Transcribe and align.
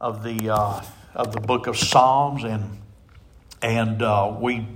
of 0.00 0.22
the 0.22 0.50
uh, 0.50 0.82
of 1.14 1.32
the 1.32 1.40
book 1.40 1.66
of 1.66 1.76
Psalms, 1.76 2.44
and 2.44 2.78
and 3.62 4.02
uh, 4.02 4.36
we 4.38 4.66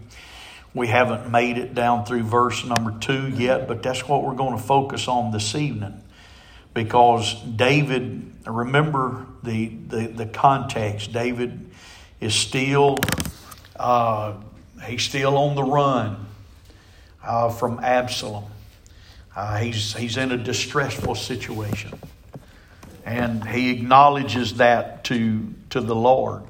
we 0.74 0.86
haven't 0.86 1.30
made 1.30 1.58
it 1.58 1.74
down 1.74 2.04
through 2.04 2.22
verse 2.22 2.64
number 2.64 2.98
two 2.98 3.28
yet, 3.28 3.68
but 3.68 3.82
that's 3.82 4.08
what 4.08 4.22
we're 4.22 4.34
going 4.34 4.56
to 4.56 4.62
focus 4.62 5.08
on 5.08 5.32
this 5.32 5.54
evening, 5.54 6.02
because 6.74 7.34
David. 7.42 8.24
Remember 8.46 9.26
the 9.42 9.66
the, 9.66 10.06
the 10.06 10.24
context. 10.24 11.12
David 11.12 11.70
is 12.18 12.34
still 12.34 12.96
uh, 13.78 14.34
he's 14.84 15.02
still 15.02 15.36
on 15.36 15.54
the 15.54 15.62
run 15.62 16.26
uh, 17.22 17.50
from 17.50 17.78
Absalom. 17.80 18.44
Uh, 19.36 19.58
he's, 19.58 19.94
he's 19.94 20.16
in 20.16 20.32
a 20.32 20.36
distressful 20.36 21.14
situation. 21.14 21.96
And 23.08 23.42
he 23.48 23.70
acknowledges 23.70 24.54
that 24.58 25.04
to, 25.04 25.54
to 25.70 25.80
the 25.80 25.94
Lord. 25.94 26.42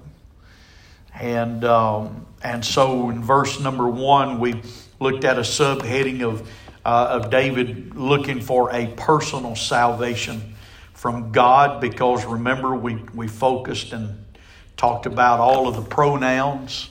And, 1.14 1.64
um, 1.64 2.26
and 2.43 2.64
so 2.64 3.11
in 3.11 3.22
verse 3.22 3.61
number 3.61 3.89
one, 3.89 4.40
we 4.40 4.61
looked 4.99 5.25
at 5.25 5.39
a 5.39 5.43
subheading 5.43 6.22
of, 6.22 6.50
uh, 6.85 7.21
of 7.22 7.30
David 7.30 7.94
looking 7.94 8.40
for 8.40 8.72
a 8.72 8.89
personal 8.96 9.54
salvation 9.54 10.57
from 10.94 11.30
God 11.30 11.80
because 11.80 12.25
remember, 12.25 12.75
we, 12.75 12.96
we 13.14 13.29
focused 13.29 13.93
and 13.93 14.25
talked 14.77 15.07
about 15.07 15.38
all 15.38 15.68
of 15.68 15.77
the 15.77 15.82
pronouns 15.82 16.90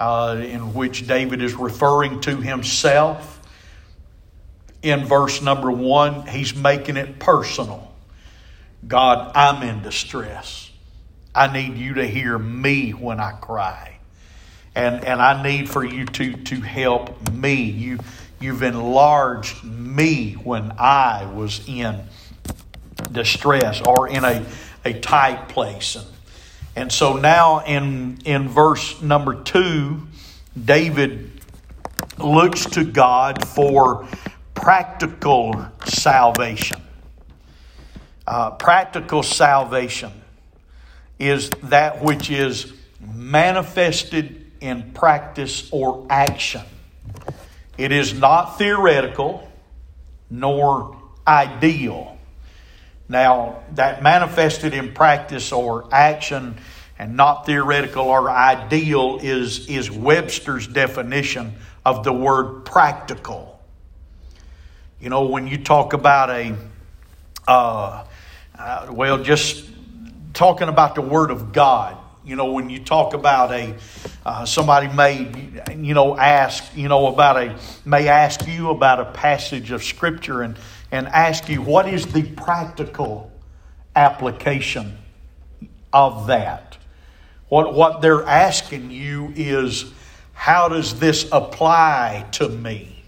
uh, 0.00 0.40
in 0.42 0.72
which 0.72 1.06
David 1.06 1.42
is 1.42 1.52
referring 1.52 2.22
to 2.22 2.38
himself 2.38 3.38
in 4.82 5.04
verse 5.04 5.42
number 5.42 5.70
one, 5.70 6.26
he's 6.26 6.54
making 6.54 6.96
it 6.96 7.18
personal. 7.18 7.93
God, 8.86 9.32
I'm 9.34 9.62
in 9.62 9.82
distress. 9.82 10.70
I 11.34 11.52
need 11.52 11.76
you 11.76 11.94
to 11.94 12.06
hear 12.06 12.38
me 12.38 12.90
when 12.90 13.18
I 13.20 13.32
cry. 13.32 13.98
And, 14.74 15.04
and 15.04 15.22
I 15.22 15.42
need 15.42 15.68
for 15.68 15.84
you 15.84 16.04
to, 16.06 16.32
to 16.32 16.56
help 16.60 17.30
me. 17.32 17.62
You, 17.62 17.98
you've 18.40 18.62
enlarged 18.62 19.64
me 19.64 20.32
when 20.32 20.72
I 20.78 21.26
was 21.32 21.66
in 21.68 22.02
distress 23.10 23.80
or 23.80 24.08
in 24.08 24.24
a, 24.24 24.44
a 24.84 24.92
tight 24.94 25.48
place. 25.48 25.96
And, 25.96 26.06
and 26.76 26.92
so 26.92 27.16
now 27.16 27.60
in, 27.64 28.18
in 28.24 28.48
verse 28.48 29.00
number 29.00 29.42
two, 29.42 30.02
David 30.62 31.30
looks 32.18 32.66
to 32.66 32.84
God 32.84 33.46
for 33.46 34.06
practical 34.54 35.68
salvation. 35.84 36.80
Uh, 38.26 38.52
practical 38.52 39.22
salvation 39.22 40.12
is 41.18 41.50
that 41.64 42.02
which 42.02 42.30
is 42.30 42.72
manifested 43.00 44.50
in 44.60 44.92
practice 44.92 45.68
or 45.70 46.06
action. 46.08 46.62
It 47.76 47.92
is 47.92 48.14
not 48.14 48.56
theoretical 48.56 49.50
nor 50.30 50.96
ideal. 51.26 52.16
Now, 53.08 53.62
that 53.74 54.02
manifested 54.02 54.72
in 54.72 54.94
practice 54.94 55.52
or 55.52 55.86
action 55.92 56.56
and 56.98 57.16
not 57.16 57.44
theoretical 57.44 58.04
or 58.04 58.30
ideal 58.30 59.18
is, 59.22 59.68
is 59.68 59.90
Webster's 59.90 60.66
definition 60.66 61.54
of 61.84 62.04
the 62.04 62.12
word 62.12 62.64
practical. 62.64 63.60
You 65.00 65.10
know, 65.10 65.26
when 65.26 65.46
you 65.46 65.58
talk 65.58 65.92
about 65.92 66.30
a, 66.30 66.56
uh, 67.46 68.04
uh, 68.58 68.88
well, 68.90 69.22
just 69.22 69.68
talking 70.32 70.68
about 70.68 70.94
the 70.94 71.00
Word 71.00 71.30
of 71.30 71.52
God, 71.52 71.96
you 72.24 72.36
know, 72.36 72.52
when 72.52 72.70
you 72.70 72.78
talk 72.78 73.12
about 73.12 73.52
a, 73.52 73.76
uh, 74.24 74.46
somebody 74.46 74.88
may, 74.88 75.30
you 75.76 75.92
know, 75.92 76.16
ask, 76.16 76.64
you 76.76 76.88
know, 76.88 77.08
about 77.08 77.36
a, 77.36 77.58
may 77.84 78.08
ask 78.08 78.46
you 78.46 78.70
about 78.70 79.00
a 79.00 79.04
passage 79.06 79.70
of 79.70 79.82
Scripture 79.82 80.42
and, 80.42 80.56
and 80.90 81.06
ask 81.08 81.48
you, 81.48 81.60
what 81.60 81.88
is 81.88 82.06
the 82.06 82.22
practical 82.22 83.30
application 83.94 84.96
of 85.92 86.28
that? 86.28 86.78
What, 87.48 87.74
what 87.74 88.00
they're 88.00 88.24
asking 88.24 88.90
you 88.90 89.32
is, 89.36 89.92
how 90.32 90.68
does 90.68 90.98
this 90.98 91.28
apply 91.30 92.26
to 92.32 92.48
me? 92.48 93.04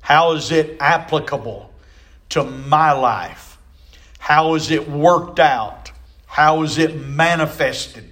How 0.00 0.32
is 0.32 0.52
it 0.52 0.76
applicable 0.80 1.72
to 2.30 2.44
my 2.44 2.92
life? 2.92 3.53
How 4.24 4.54
is 4.54 4.70
it 4.70 4.88
worked 4.88 5.38
out? 5.38 5.92
How 6.24 6.62
is 6.62 6.78
it 6.78 6.96
manifested 6.96 8.10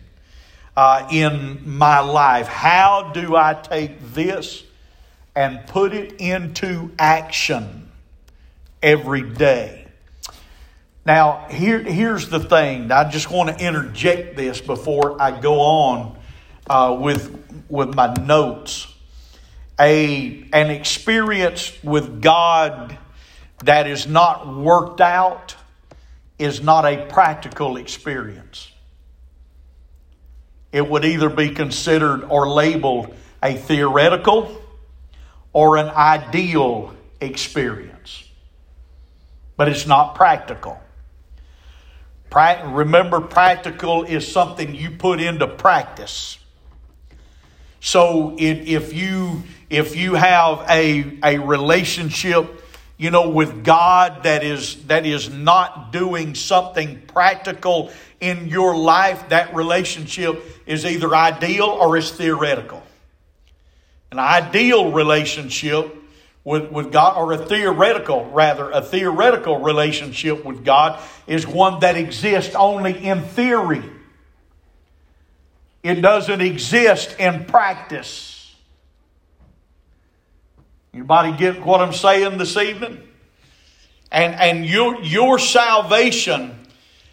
uh, 0.77 1.09
in 1.11 1.63
my 1.65 2.01
life? 2.01 2.49
How 2.49 3.13
do 3.15 3.35
I 3.35 3.55
take 3.55 3.99
this 4.13 4.63
and 5.35 5.67
put 5.67 5.95
it 5.95 6.21
into 6.21 6.91
action 6.99 7.91
every 8.83 9.23
day? 9.23 9.87
Now, 11.07 11.47
here, 11.49 11.79
here's 11.79 12.29
the 12.29 12.41
thing. 12.41 12.93
I 12.93 13.09
just 13.09 13.31
want 13.31 13.49
to 13.49 13.65
interject 13.65 14.37
this 14.37 14.61
before 14.61 15.17
I 15.19 15.41
go 15.41 15.61
on 15.61 16.19
uh, 16.69 16.95
with, 17.01 17.65
with 17.71 17.95
my 17.95 18.13
notes 18.13 18.87
a, 19.81 20.47
an 20.53 20.71
experience 20.71 21.73
with 21.83 22.21
God 22.21 22.99
that 23.65 23.87
is 23.87 24.07
not 24.07 24.55
worked 24.55 25.01
out 25.01 25.57
is 26.43 26.63
not 26.63 26.85
a 26.85 27.07
practical 27.07 27.77
experience. 27.77 28.71
It 30.73 30.89
would 30.89 31.05
either 31.05 31.29
be 31.29 31.51
considered 31.51 32.25
or 32.25 32.49
labeled 32.49 33.15
a 33.43 33.55
theoretical 33.55 34.61
or 35.53 35.77
an 35.77 35.89
ideal 35.89 36.95
experience, 37.21 38.25
but 39.57 39.69
it's 39.69 39.87
not 39.87 40.15
practical. 40.15 40.81
Remember, 42.35 43.21
practical 43.21 44.05
is 44.05 44.27
something 44.27 44.75
you 44.75 44.93
put 44.93 45.21
into 45.21 45.47
practice. 45.47 46.39
So 47.81 48.35
if 48.39 48.95
you 48.95 49.43
if 49.69 49.97
you 49.97 50.15
have 50.15 50.65
a, 50.69 51.19
a 51.25 51.39
relationship, 51.39 52.62
you 53.03 53.11
know, 53.11 53.31
with 53.31 53.65
God 53.65 54.23
that 54.23 54.45
is 54.45 54.85
that 54.85 55.05
is 55.05 55.29
not 55.29 55.91
doing 55.91 56.37
something 56.37 57.03
practical 57.09 57.91
in 58.21 58.47
your 58.47 58.77
life, 58.77 59.31
that 59.31 59.57
relationship 59.57 60.41
is 60.67 60.87
either 60.87 61.13
ideal 61.13 61.67
or 61.67 61.97
is 61.97 62.13
theoretical. 62.13 62.81
An 64.13 64.21
ideal 64.21 64.93
relationship 64.93 65.97
with, 66.45 66.71
with 66.71 66.93
God, 66.93 67.17
or 67.17 67.33
a 67.33 67.39
theoretical, 67.39 68.27
rather, 68.27 68.71
a 68.71 68.81
theoretical 68.81 69.59
relationship 69.59 70.45
with 70.45 70.65
God 70.65 71.03
is 71.27 71.45
one 71.45 71.81
that 71.81 71.97
exists 71.97 72.55
only 72.55 73.05
in 73.05 73.23
theory. 73.23 73.83
It 75.83 75.97
doesn't 75.97 76.41
exist 76.41 77.17
in 77.19 77.47
practice. 77.47 78.32
Anybody 80.95 81.33
get 81.33 81.65
what 81.65 81.81
I'm 81.81 81.93
saying 81.93 82.39
this 82.39 82.57
evening? 82.57 83.01
And, 84.11 84.35
and 84.35 84.67
your, 84.67 85.03
your 85.03 85.39
salvation 85.39 86.55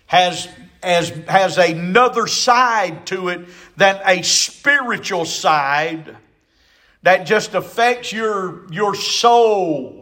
has, 0.07 0.49
has, 0.83 1.09
has 1.27 1.57
another 1.57 2.27
side 2.27 3.05
to 3.07 3.29
it 3.29 3.47
than 3.77 3.99
a 4.05 4.21
spiritual 4.21 5.25
side 5.25 6.17
that 7.03 7.25
just 7.25 7.55
affects 7.55 8.11
your, 8.11 8.71
your 8.71 8.95
soul 8.95 9.99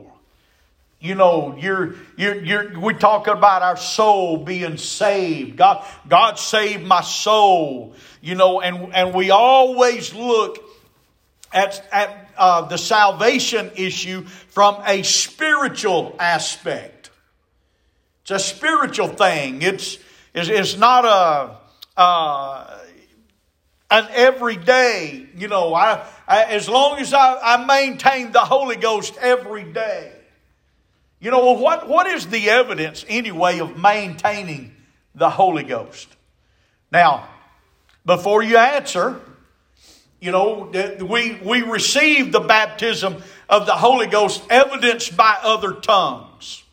you 0.99 1.13
know, 1.13 1.55
you're, 1.59 1.95
you're, 2.15 2.44
you're, 2.44 2.79
we 2.79 2.94
talk 2.95 3.27
about 3.27 3.61
our 3.61 3.77
soul 3.77 4.38
being 4.38 4.77
saved. 4.77 5.55
God, 5.55 5.85
God 6.07 6.39
saved 6.39 6.83
my 6.83 7.01
soul. 7.01 7.94
You 8.19 8.33
know, 8.33 8.62
and, 8.62 8.94
and 8.95 9.13
we 9.13 9.29
always 9.29 10.13
look 10.15 10.57
at, 11.53 11.88
at 11.91 12.26
uh, 12.38 12.62
the 12.63 12.78
salvation 12.78 13.72
issue 13.75 14.24
from 14.24 14.81
a 14.86 15.04
spiritual 15.04 16.16
aspect. 16.19 17.10
It's 18.22 18.31
a 18.31 18.39
spiritual 18.39 19.07
thing. 19.07 19.62
It's, 19.62 19.98
it's, 20.34 20.50
it's 20.50 20.78
not 20.78 21.06
a, 21.06 21.57
uh, 22.00 22.78
an 23.89 24.07
everyday, 24.12 25.28
you 25.36 25.48
know, 25.48 25.74
I, 25.74 26.06
I, 26.28 26.44
as 26.44 26.68
long 26.68 27.00
as 27.00 27.13
I, 27.13 27.39
I 27.42 27.66
maintain 27.66 28.31
the 28.31 28.42
Holy 28.42 28.75
Ghost 28.75 29.16
every 29.22 29.63
day, 29.63 30.12
you 31.19 31.31
know, 31.31 31.54
what, 31.54 31.88
what 31.88 32.06
is 32.06 32.28
the 32.28 32.50
evidence, 32.50 33.06
anyway, 33.07 33.60
of 33.60 33.78
maintaining 33.78 34.75
the 35.16 35.30
Holy 35.30 35.63
Ghost? 35.63 36.07
Now, 36.92 37.28
before 38.06 38.44
you 38.44 38.57
answer, 38.57 39.19
you 40.19 40.31
know, 40.31 40.71
we, 41.01 41.35
we 41.35 41.61
receive 41.61 42.31
the 42.31 42.39
baptism 42.39 43.21
of 43.47 43.65
the 43.65 43.73
Holy 43.73 44.07
Ghost 44.07 44.43
evidenced 44.49 45.15
by 45.15 45.37
other 45.43 45.73
tongues. 45.73 46.63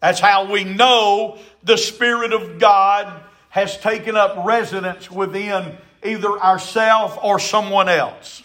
That's 0.00 0.20
how 0.20 0.50
we 0.50 0.64
know 0.64 1.38
the 1.62 1.76
Spirit 1.76 2.32
of 2.32 2.58
God 2.58 3.22
has 3.50 3.78
taken 3.78 4.16
up 4.16 4.44
residence 4.44 5.10
within 5.10 5.76
either 6.04 6.30
ourselves 6.30 7.16
or 7.22 7.38
someone 7.38 7.88
else. 7.88 8.42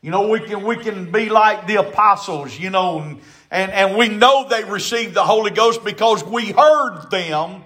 You 0.00 0.10
know, 0.10 0.28
we 0.28 0.40
can, 0.40 0.64
we 0.64 0.76
can 0.76 1.12
be 1.12 1.28
like 1.28 1.66
the 1.66 1.76
apostles, 1.76 2.58
you 2.58 2.70
know, 2.70 3.00
and, 3.00 3.20
and, 3.50 3.70
and 3.70 3.96
we 3.96 4.08
know 4.08 4.48
they 4.48 4.64
received 4.64 5.14
the 5.14 5.24
Holy 5.24 5.50
Ghost 5.50 5.84
because 5.84 6.24
we 6.24 6.46
heard 6.52 7.10
them 7.10 7.62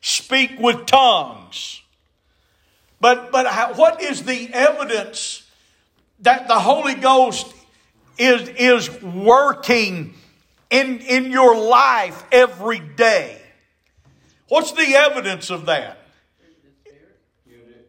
speak 0.00 0.58
with 0.58 0.86
tongues. 0.86 1.82
But, 3.04 3.30
but 3.30 3.46
how, 3.46 3.74
what 3.74 4.00
is 4.00 4.22
the 4.22 4.48
evidence 4.50 5.46
that 6.20 6.48
the 6.48 6.58
Holy 6.58 6.94
Ghost 6.94 7.54
is, 8.16 8.48
is 8.48 9.02
working 9.02 10.14
in, 10.70 11.00
in 11.00 11.30
your 11.30 11.54
life 11.54 12.24
every 12.32 12.78
day? 12.78 13.42
What's 14.48 14.72
the 14.72 14.94
evidence 14.94 15.50
of 15.50 15.66
that? 15.66 15.98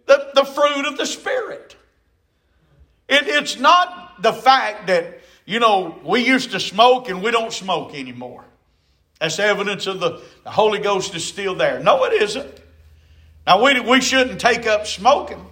The, 0.06 0.32
the 0.36 0.44
fruit 0.44 0.86
of 0.86 0.98
the 0.98 1.06
Spirit. 1.06 1.78
It, 3.08 3.26
it's 3.26 3.58
not 3.58 4.22
the 4.22 4.34
fact 4.34 4.88
that, 4.88 5.22
you 5.46 5.62
know, 5.62 5.98
we 6.04 6.26
used 6.26 6.52
to 6.52 6.60
smoke 6.60 7.08
and 7.08 7.24
we 7.24 7.32
don't 7.32 7.54
smoke 7.54 7.96
anymore. 7.96 8.44
That's 9.22 9.40
evidence 9.40 9.88
of 9.88 10.02
the, 10.02 10.22
the 10.44 10.52
Holy 10.52 10.80
Ghost 10.80 11.16
is 11.16 11.24
still 11.24 11.56
there. 11.56 11.80
No, 11.80 12.04
it 12.04 12.22
isn't. 12.22 12.65
Now, 13.46 13.64
we, 13.64 13.80
we 13.80 14.02
shouldn't 14.02 14.42
take 14.42 14.66
up 14.66 14.88
smoking, 14.88 15.46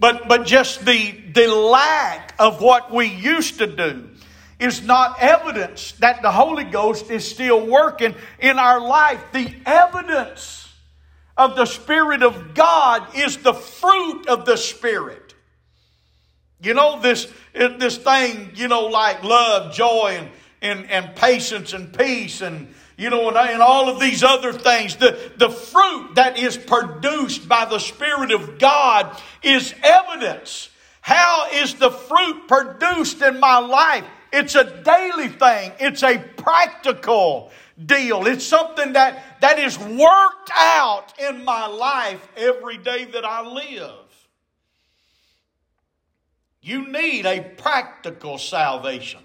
but, 0.00 0.26
but 0.26 0.46
just 0.46 0.84
the, 0.84 1.12
the 1.34 1.48
lack 1.48 2.34
of 2.38 2.62
what 2.62 2.92
we 2.92 3.06
used 3.06 3.58
to 3.58 3.66
do 3.66 4.08
is 4.58 4.82
not 4.82 5.20
evidence 5.20 5.92
that 5.92 6.22
the 6.22 6.30
Holy 6.30 6.64
Ghost 6.64 7.10
is 7.10 7.28
still 7.28 7.66
working 7.66 8.14
in 8.38 8.58
our 8.58 8.80
life. 8.80 9.22
The 9.32 9.54
evidence 9.66 10.72
of 11.36 11.56
the 11.56 11.66
Spirit 11.66 12.22
of 12.22 12.54
God 12.54 13.14
is 13.14 13.36
the 13.38 13.52
fruit 13.52 14.28
of 14.28 14.46
the 14.46 14.56
Spirit. 14.56 15.34
You 16.62 16.72
know, 16.72 17.00
this, 17.00 17.30
this 17.52 17.98
thing, 17.98 18.52
you 18.54 18.68
know, 18.68 18.86
like 18.86 19.22
love, 19.22 19.74
joy, 19.74 20.16
and, 20.18 20.30
and, 20.62 20.90
and 20.90 21.14
patience 21.14 21.74
and 21.74 21.92
peace 21.96 22.40
and, 22.40 22.74
you 22.96 23.10
know, 23.10 23.28
and, 23.28 23.36
and 23.36 23.62
all 23.62 23.88
of 23.88 24.00
these 24.00 24.22
other 24.22 24.52
things. 24.52 24.96
The, 24.96 25.32
the 25.36 25.50
fruit 25.50 26.14
that 26.14 26.38
is 26.38 26.56
produced 26.56 27.48
by 27.48 27.64
the 27.64 27.78
Spirit 27.78 28.32
of 28.32 28.58
God 28.58 29.20
is 29.42 29.74
evidence. 29.82 30.70
How 31.00 31.48
is 31.52 31.74
the 31.74 31.90
fruit 31.90 32.48
produced 32.48 33.20
in 33.20 33.40
my 33.40 33.58
life? 33.58 34.04
It's 34.32 34.54
a 34.54 34.64
daily 34.82 35.28
thing. 35.28 35.72
It's 35.78 36.02
a 36.02 36.18
practical 36.18 37.50
deal. 37.84 38.26
It's 38.26 38.44
something 38.44 38.94
that, 38.94 39.40
that 39.40 39.58
is 39.58 39.78
worked 39.78 40.50
out 40.54 41.12
in 41.18 41.44
my 41.44 41.66
life 41.66 42.26
every 42.36 42.78
day 42.78 43.04
that 43.04 43.24
I 43.24 43.46
live. 43.46 43.90
You 46.62 46.90
need 46.90 47.26
a 47.26 47.40
practical 47.40 48.38
salvation. 48.38 49.20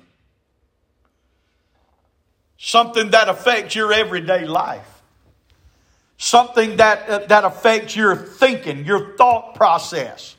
Something 2.60 3.12
that 3.12 3.30
affects 3.30 3.74
your 3.74 3.94
everyday 3.94 4.46
life. 4.46 5.02
Something 6.18 6.76
that, 6.78 7.10
uh, 7.10 7.20
that 7.28 7.46
affects 7.46 7.96
your 7.96 8.16
thinking, 8.16 8.86
your 8.86 9.16
thought 9.16 9.56
process. 9.56 10.36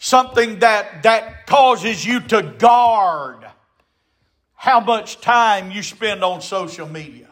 Something 0.00 0.58
that, 0.58 1.04
that 1.04 1.46
causes 1.46 2.04
you 2.04 2.18
to 2.20 2.42
guard 2.42 3.46
how 4.54 4.80
much 4.80 5.20
time 5.20 5.70
you 5.70 5.84
spend 5.84 6.24
on 6.24 6.40
social 6.40 6.88
media. 6.88 7.28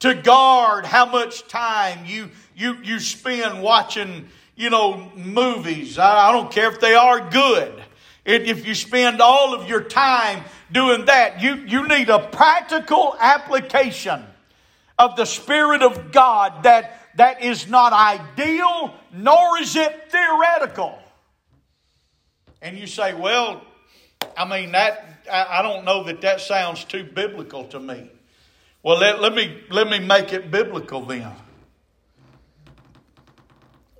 To 0.00 0.14
guard 0.14 0.86
how 0.86 1.06
much 1.06 1.48
time 1.48 2.06
you, 2.06 2.30
you, 2.54 2.78
you 2.84 3.00
spend 3.00 3.60
watching 3.62 4.28
you 4.56 4.70
know, 4.70 5.10
movies. 5.14 5.98
I 5.98 6.32
don't 6.32 6.50
care 6.50 6.72
if 6.72 6.80
they 6.80 6.94
are 6.94 7.28
good. 7.28 7.82
If 8.26 8.66
you 8.66 8.74
spend 8.74 9.20
all 9.20 9.54
of 9.54 9.68
your 9.68 9.82
time 9.82 10.42
doing 10.72 11.04
that, 11.04 11.40
you, 11.40 11.54
you 11.54 11.86
need 11.86 12.10
a 12.10 12.18
practical 12.18 13.16
application 13.20 14.24
of 14.98 15.14
the 15.14 15.24
Spirit 15.24 15.82
of 15.82 16.10
God 16.10 16.64
that, 16.64 17.00
that 17.16 17.42
is 17.42 17.68
not 17.68 17.92
ideal, 17.92 18.92
nor 19.12 19.58
is 19.60 19.76
it 19.76 20.10
theoretical. 20.10 20.98
And 22.60 22.76
you 22.76 22.88
say, 22.88 23.14
well, 23.14 23.62
I 24.36 24.44
mean, 24.44 24.72
that, 24.72 25.20
I, 25.30 25.62
don't 25.62 25.84
know 25.84 26.02
that 26.04 26.20
that 26.22 26.40
sounds 26.40 26.82
too 26.82 27.04
biblical 27.04 27.68
to 27.68 27.78
me. 27.78 28.10
Well, 28.82 28.98
let, 28.98 29.20
let, 29.20 29.34
me, 29.34 29.62
let 29.70 29.88
me 29.88 30.00
make 30.00 30.32
it 30.32 30.50
biblical 30.50 31.02
then. 31.02 31.30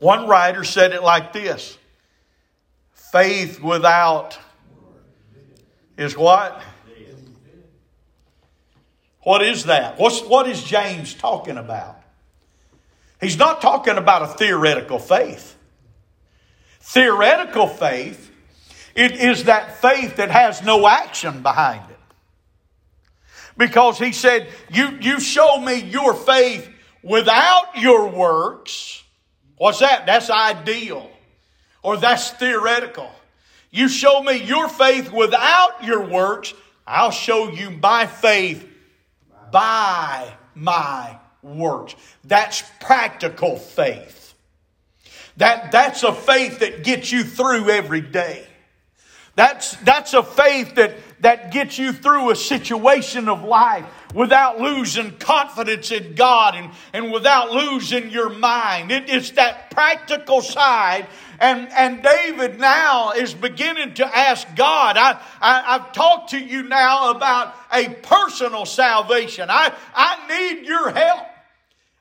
One 0.00 0.26
writer 0.26 0.64
said 0.64 0.92
it 0.92 1.02
like 1.02 1.32
this 1.32 1.78
faith 3.16 3.62
without 3.62 4.38
is 5.96 6.14
what? 6.18 6.60
What 9.22 9.42
is 9.42 9.64
that? 9.64 9.98
What's, 9.98 10.20
what 10.22 10.46
is 10.46 10.62
James 10.62 11.14
talking 11.14 11.56
about? 11.56 11.98
He's 13.18 13.38
not 13.38 13.62
talking 13.62 13.96
about 13.96 14.22
a 14.22 14.26
theoretical 14.26 14.98
faith. 14.98 15.56
Theoretical 16.80 17.66
faith, 17.66 18.30
it 18.94 19.12
is 19.12 19.44
that 19.44 19.80
faith 19.80 20.16
that 20.16 20.30
has 20.30 20.62
no 20.62 20.86
action 20.86 21.42
behind 21.42 21.90
it. 21.90 21.96
Because 23.56 23.98
he 23.98 24.12
said, 24.12 24.48
you, 24.70 24.90
you 25.00 25.20
show 25.20 25.58
me 25.58 25.76
your 25.76 26.12
faith 26.12 26.68
without 27.02 27.78
your 27.78 28.08
works, 28.08 29.02
What's 29.56 29.78
that? 29.78 30.04
That's 30.04 30.28
ideal 30.28 31.10
or 31.86 31.96
that's 31.96 32.30
theoretical. 32.30 33.08
You 33.70 33.88
show 33.88 34.20
me 34.20 34.42
your 34.42 34.68
faith 34.68 35.12
without 35.12 35.84
your 35.84 36.04
works, 36.04 36.52
I'll 36.84 37.12
show 37.12 37.48
you 37.48 37.70
my 37.70 38.08
faith 38.08 38.68
by 39.52 40.28
my 40.56 41.16
works. 41.42 41.94
That's 42.24 42.64
practical 42.80 43.56
faith. 43.56 44.34
That, 45.36 45.70
that's 45.70 46.02
a 46.02 46.12
faith 46.12 46.58
that 46.58 46.82
gets 46.82 47.12
you 47.12 47.22
through 47.22 47.70
every 47.70 48.00
day. 48.00 48.44
That's, 49.36 49.76
that's 49.76 50.12
a 50.12 50.24
faith 50.24 50.74
that, 50.74 50.96
that 51.20 51.52
gets 51.52 51.78
you 51.78 51.92
through 51.92 52.30
a 52.30 52.36
situation 52.36 53.28
of 53.28 53.44
life 53.44 53.86
without 54.16 54.58
losing 54.58 55.12
confidence 55.18 55.92
in 55.92 56.14
God 56.14 56.54
and, 56.54 56.70
and 56.94 57.12
without 57.12 57.52
losing 57.52 58.08
your 58.08 58.30
mind. 58.30 58.90
It, 58.90 59.10
it's 59.10 59.32
that 59.32 59.70
practical 59.70 60.40
side. 60.40 61.06
And, 61.38 61.68
and 61.72 62.02
David 62.02 62.58
now 62.58 63.12
is 63.12 63.34
beginning 63.34 63.92
to 63.94 64.06
ask 64.06 64.48
God. 64.56 64.96
I, 64.96 65.20
I, 65.38 65.74
have 65.74 65.92
talked 65.92 66.30
to 66.30 66.38
you 66.38 66.62
now 66.62 67.10
about 67.10 67.54
a 67.70 67.90
personal 67.90 68.64
salvation. 68.64 69.48
I, 69.50 69.70
I 69.94 70.26
need 70.28 70.66
your 70.66 70.90
help. 70.90 71.26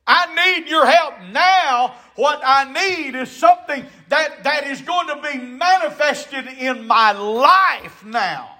I 0.08 0.56
need 0.56 0.70
your 0.70 0.86
help 0.86 1.16
now. 1.34 1.96
What 2.16 2.40
I 2.46 2.72
need 2.72 3.16
is 3.16 3.30
something 3.30 3.86
that, 4.08 4.46
that 4.46 4.68
is 4.68 4.80
going 4.82 5.08
to 5.08 5.22
be 5.22 5.38
manifested 5.38 6.48
in 6.48 6.88
my 6.88 7.12
life 7.12 8.06
now. 8.06 8.52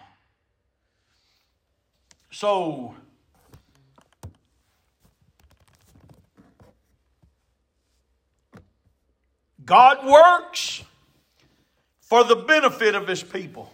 So, 2.32 2.96
God 9.66 10.06
works 10.06 10.84
for 12.02 12.24
the 12.24 12.36
benefit 12.36 12.96
of 12.96 13.08
His 13.08 13.24
people. 13.24 13.72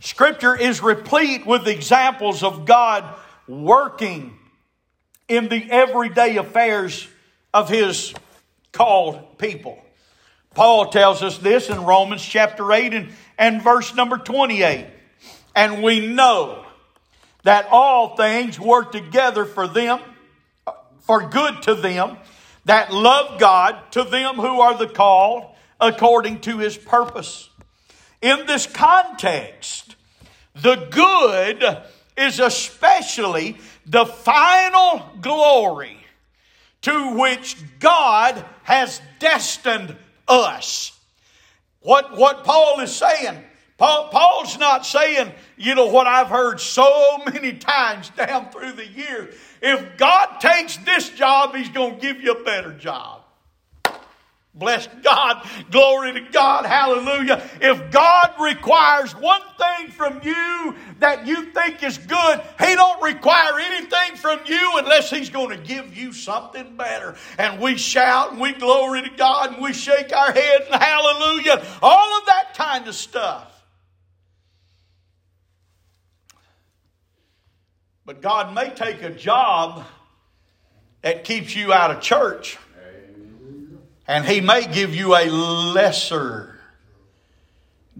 Scripture 0.00 0.54
is 0.54 0.82
replete 0.82 1.46
with 1.46 1.66
examples 1.66 2.42
of 2.42 2.64
God 2.64 3.04
working 3.48 4.36
in 5.28 5.48
the 5.48 5.70
everyday 5.70 6.36
affairs 6.36 7.08
of 7.52 7.68
his 7.68 8.14
called 8.72 9.38
people. 9.38 9.82
Paul 10.54 10.90
tells 10.90 11.22
us 11.22 11.38
this 11.38 11.68
in 11.68 11.84
Romans 11.84 12.22
chapter 12.22 12.72
8 12.72 12.94
and, 12.94 13.08
and 13.38 13.62
verse 13.62 13.94
number 13.94 14.18
28. 14.18 14.86
And 15.54 15.82
we 15.82 16.06
know 16.06 16.64
that 17.44 17.68
all 17.70 18.16
things 18.16 18.60
work 18.60 18.92
together 18.92 19.44
for 19.44 19.66
them, 19.66 20.00
for 21.00 21.28
good 21.28 21.62
to 21.62 21.74
them 21.74 22.18
that 22.66 22.92
love 22.92 23.40
God, 23.40 23.92
to 23.92 24.04
them 24.04 24.36
who 24.36 24.60
are 24.60 24.76
the 24.76 24.88
called 24.88 25.44
according 25.80 26.40
to 26.40 26.58
his 26.58 26.76
purpose. 26.76 27.48
In 28.20 28.46
this 28.46 28.66
context, 28.66 29.96
the 30.54 30.88
good 30.90 31.82
is 32.16 32.40
especially 32.40 33.56
the 33.86 34.04
final 34.04 35.08
glory 35.20 35.96
to 36.82 37.16
which 37.16 37.56
God 37.78 38.44
has 38.64 39.00
destined 39.18 39.96
us. 40.26 40.92
What, 41.80 42.16
what 42.16 42.42
Paul 42.42 42.80
is 42.80 42.94
saying, 42.94 43.44
Paul, 43.78 44.08
Paul's 44.08 44.58
not 44.58 44.86
saying, 44.86 45.32
you 45.58 45.74
know, 45.74 45.86
what 45.86 46.06
I've 46.06 46.28
heard 46.28 46.60
so 46.60 47.18
many 47.26 47.52
times 47.52 48.10
down 48.10 48.50
through 48.50 48.72
the 48.72 48.86
years. 48.86 49.34
If 49.60 49.96
God 49.98 50.40
takes 50.40 50.78
this 50.78 51.10
job, 51.10 51.54
He's 51.54 51.68
going 51.68 51.96
to 51.96 52.00
give 52.00 52.20
you 52.20 52.32
a 52.32 52.44
better 52.44 52.72
job. 52.72 53.22
Bless 54.54 54.88
God. 55.02 55.46
Glory 55.70 56.14
to 56.14 56.20
God. 56.32 56.64
Hallelujah. 56.64 57.46
If 57.60 57.90
God 57.90 58.32
requires 58.40 59.14
one 59.14 59.42
thing 59.58 59.90
from 59.90 60.20
you 60.22 60.74
that 61.00 61.26
you 61.26 61.52
think 61.52 61.82
is 61.82 61.98
good, 61.98 62.40
He 62.58 62.74
don't 62.74 63.02
require 63.02 63.58
anything 63.58 64.16
from 64.16 64.40
you 64.46 64.72
unless 64.76 65.10
He's 65.10 65.28
going 65.28 65.50
to 65.50 65.62
give 65.62 65.94
you 65.94 66.14
something 66.14 66.74
better. 66.74 67.16
And 67.36 67.60
we 67.60 67.76
shout 67.76 68.32
and 68.32 68.40
we 68.40 68.54
glory 68.54 69.02
to 69.02 69.10
God 69.10 69.52
and 69.52 69.62
we 69.62 69.74
shake 69.74 70.16
our 70.16 70.32
heads 70.32 70.64
and 70.72 70.82
hallelujah. 70.82 71.62
All 71.82 72.18
of 72.18 72.26
that 72.26 72.54
kind 72.54 72.88
of 72.88 72.94
stuff. 72.94 73.55
But 78.06 78.22
God 78.22 78.54
may 78.54 78.70
take 78.70 79.02
a 79.02 79.10
job 79.10 79.84
that 81.02 81.24
keeps 81.24 81.56
you 81.56 81.72
out 81.72 81.90
of 81.90 82.00
church 82.00 82.56
and 84.06 84.24
He 84.24 84.40
may 84.40 84.72
give 84.72 84.94
you 84.94 85.16
a 85.16 85.26
lesser 85.28 86.56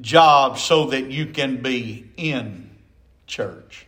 job 0.00 0.58
so 0.58 0.86
that 0.86 1.10
you 1.10 1.26
can 1.26 1.56
be 1.56 2.08
in 2.16 2.70
church. 3.26 3.86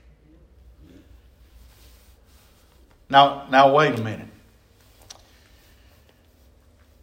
Now, 3.08 3.46
now 3.48 3.72
wait 3.72 3.96
a 3.96 4.02
minute. 4.02 4.26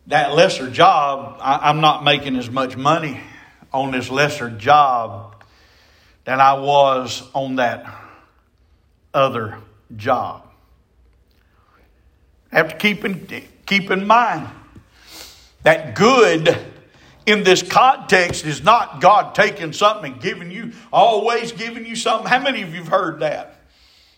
That 0.07 0.36
lesser 0.36 0.69
job, 0.69 1.38
I, 1.39 1.69
I'm 1.69 1.79
not 1.79 2.03
making 2.03 2.36
as 2.36 2.50
much 2.50 2.75
money 2.75 3.22
on 3.72 3.91
this 3.91 4.10
lesser 4.10 4.50
job 4.50 5.41
than 6.25 6.41
I 6.41 6.60
was 6.60 7.24
on 7.34 7.55
that 7.55 8.04
other 9.15 9.57
job. 9.95 10.43
Have 12.51 12.69
to 12.69 12.75
keep 12.77 13.03
in, 13.03 13.27
keep 13.65 13.89
in 13.89 14.05
mind 14.05 14.48
that 15.63 15.95
good 15.95 16.55
in 17.25 17.43
this 17.43 17.63
context 17.63 18.45
is 18.45 18.63
not 18.63 19.01
God 19.01 19.34
taking 19.34 19.74
something 19.74 20.13
and 20.13 20.22
giving 20.22 20.51
you, 20.51 20.74
always 20.93 21.51
giving 21.51 21.86
you 21.86 21.95
something. 21.95 22.27
How 22.27 22.39
many 22.39 22.62
of 22.62 22.69
you 22.69 22.81
have 22.81 22.88
heard 22.88 23.19
that? 23.22 23.64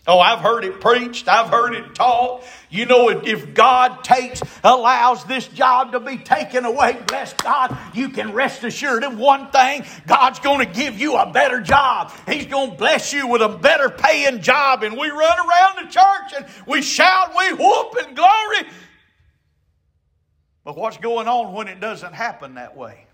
Oh, 0.08 0.18
I've 0.18 0.38
heard 0.38 0.64
it 0.64 0.80
preached. 0.80 1.28
I've 1.28 1.50
heard 1.50 1.74
it 1.74 1.94
taught. 1.94 2.42
You 2.70 2.86
know, 2.86 3.10
if 3.10 3.52
God 3.52 4.02
takes, 4.02 4.40
allows 4.64 5.22
this 5.24 5.46
job 5.48 5.92
to 5.92 6.00
be 6.00 6.16
taken 6.16 6.64
away, 6.64 6.98
bless 7.06 7.34
God, 7.34 7.76
you 7.92 8.08
can 8.08 8.32
rest 8.32 8.64
assured 8.64 9.04
of 9.04 9.18
one 9.18 9.50
thing 9.50 9.84
God's 10.06 10.38
going 10.38 10.66
to 10.66 10.72
give 10.72 10.98
you 10.98 11.16
a 11.16 11.30
better 11.30 11.60
job. 11.60 12.10
He's 12.26 12.46
going 12.46 12.70
to 12.70 12.76
bless 12.78 13.12
you 13.12 13.26
with 13.26 13.42
a 13.42 13.50
better 13.50 13.90
paying 13.90 14.40
job. 14.40 14.82
And 14.82 14.96
we 14.96 15.10
run 15.10 15.38
around 15.38 15.84
the 15.84 15.90
church 15.90 16.32
and 16.38 16.46
we 16.66 16.80
shout, 16.80 17.34
we 17.36 17.52
whoop 17.52 17.94
and 18.02 18.16
glory. 18.16 18.72
But 20.64 20.74
what's 20.74 20.96
going 20.96 21.28
on 21.28 21.52
when 21.52 21.68
it 21.68 21.80
doesn't 21.80 22.14
happen 22.14 22.54
that 22.54 22.74
way? 22.74 23.04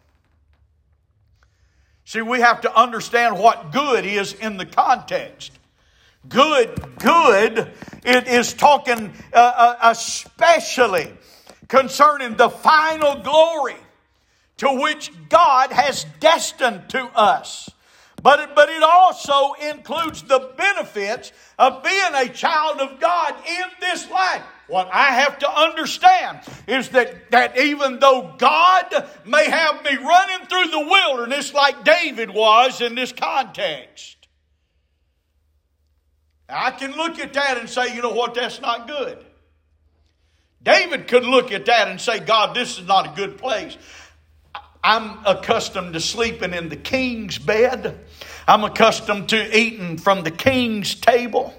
See, 2.05 2.23
we 2.23 2.39
have 2.39 2.61
to 2.61 2.73
understand 2.73 3.37
what 3.37 3.73
good 3.73 4.07
is 4.07 4.33
in 4.33 4.59
the 4.59 4.67
context. 4.67 5.51
Good, 6.29 6.99
good, 6.99 7.73
it 8.05 8.29
is 8.29 8.55
talking 8.55 9.13
uh, 9.33 9.37
uh, 9.37 9.77
especially 9.83 11.13
concerning 11.69 12.37
the 12.37 12.49
final 12.49 13.21
glory 13.21 13.77
to 14.59 14.81
which 14.81 15.13
God 15.29 15.71
has 15.73 16.07
destined 16.21 16.89
to 16.91 17.05
us. 17.15 17.69
But 18.23 18.41
it, 18.41 18.55
but 18.55 18.71
it 18.71 18.83
also 18.83 19.53
includes 19.71 20.23
the 20.23 20.53
benefits 20.57 21.33
of 21.59 21.83
being 21.83 22.15
a 22.15 22.29
child 22.29 22.81
of 22.81 22.99
God 22.99 23.35
in 23.47 23.65
this 23.81 24.09
life. 24.11 24.43
What 24.67 24.89
I 24.91 25.11
have 25.11 25.39
to 25.41 25.51
understand 25.51 26.41
is 26.67 26.89
that, 26.91 27.31
that 27.33 27.59
even 27.59 27.99
though 27.99 28.35
God 28.39 29.11
may 29.27 29.51
have 29.51 29.85
me 29.85 29.97
running 29.97 30.47
through 30.47 30.69
the 30.69 30.89
wilderness 30.89 31.53
like 31.53 31.85
David 31.85 32.31
was 32.31 32.81
in 32.81 32.95
this 32.95 33.13
context, 33.13 34.24
I 36.49 36.71
can 36.73 36.93
look 36.93 37.19
at 37.19 37.33
that 37.35 37.59
and 37.59 37.69
say, 37.69 37.95
you 37.95 38.03
know 38.03 38.13
what, 38.13 38.35
that's 38.35 38.61
not 38.61 38.87
good. 38.87 39.25
David 40.63 41.09
could 41.09 41.25
look 41.25 41.53
at 41.53 41.67
that 41.67 41.89
and 41.89 42.01
say, 42.01 42.21
God, 42.21 42.55
this 42.55 42.79
is 42.79 42.87
not 42.87 43.13
a 43.13 43.17
good 43.17 43.39
place. 43.39 43.77
I'm 44.83 45.25
accustomed 45.27 45.95
to 45.95 46.01
sleeping 46.01 46.53
in 46.53 46.69
the 46.69 46.77
king's 46.77 47.39
bed. 47.39 47.99
I'm 48.47 48.65
accustomed 48.65 49.31
to 49.31 49.59
eating 49.59 49.97
from 49.97 50.23
the 50.23 50.31
king's 50.31 50.95
table. 50.95 51.55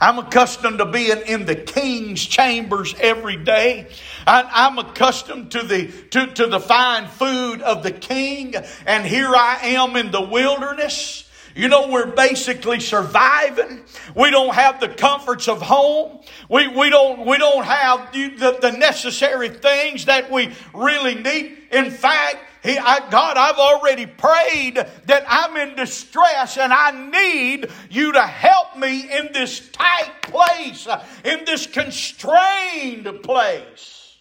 I'm 0.00 0.18
accustomed 0.18 0.78
to 0.78 0.86
being 0.86 1.22
in 1.26 1.44
the 1.44 1.56
king's 1.56 2.24
chambers 2.24 2.94
every 3.00 3.36
day. 3.36 3.88
I, 4.26 4.66
am 4.68 4.78
accustomed 4.78 5.50
to 5.52 5.62
the, 5.62 5.88
to, 6.10 6.26
to 6.34 6.46
the 6.46 6.60
fine 6.60 7.08
food 7.08 7.62
of 7.62 7.82
the 7.82 7.90
king. 7.90 8.54
And 8.86 9.04
here 9.04 9.34
I 9.34 9.58
am 9.62 9.96
in 9.96 10.12
the 10.12 10.22
wilderness. 10.22 11.27
You 11.54 11.68
know, 11.68 11.88
we're 11.88 12.14
basically 12.14 12.80
surviving. 12.80 13.82
We 14.14 14.30
don't 14.30 14.54
have 14.54 14.80
the 14.80 14.88
comforts 14.88 15.48
of 15.48 15.62
home. 15.62 16.20
We, 16.48 16.68
we, 16.68 16.90
don't, 16.90 17.26
we 17.26 17.38
don't 17.38 17.64
have 17.64 18.12
the, 18.12 18.58
the 18.60 18.72
necessary 18.72 19.48
things 19.48 20.04
that 20.04 20.30
we 20.30 20.54
really 20.74 21.14
need. 21.14 21.58
In 21.70 21.90
fact, 21.90 22.38
he, 22.62 22.76
I, 22.76 23.08
God, 23.10 23.36
I've 23.36 23.58
already 23.58 24.06
prayed 24.06 24.76
that 25.06 25.24
I'm 25.28 25.56
in 25.56 25.76
distress 25.76 26.56
and 26.56 26.72
I 26.72 26.90
need 27.10 27.70
you 27.88 28.12
to 28.12 28.22
help 28.22 28.76
me 28.76 29.10
in 29.16 29.32
this 29.32 29.68
tight 29.70 30.12
place, 30.22 30.86
in 31.24 31.44
this 31.44 31.66
constrained 31.66 33.22
place. 33.22 34.16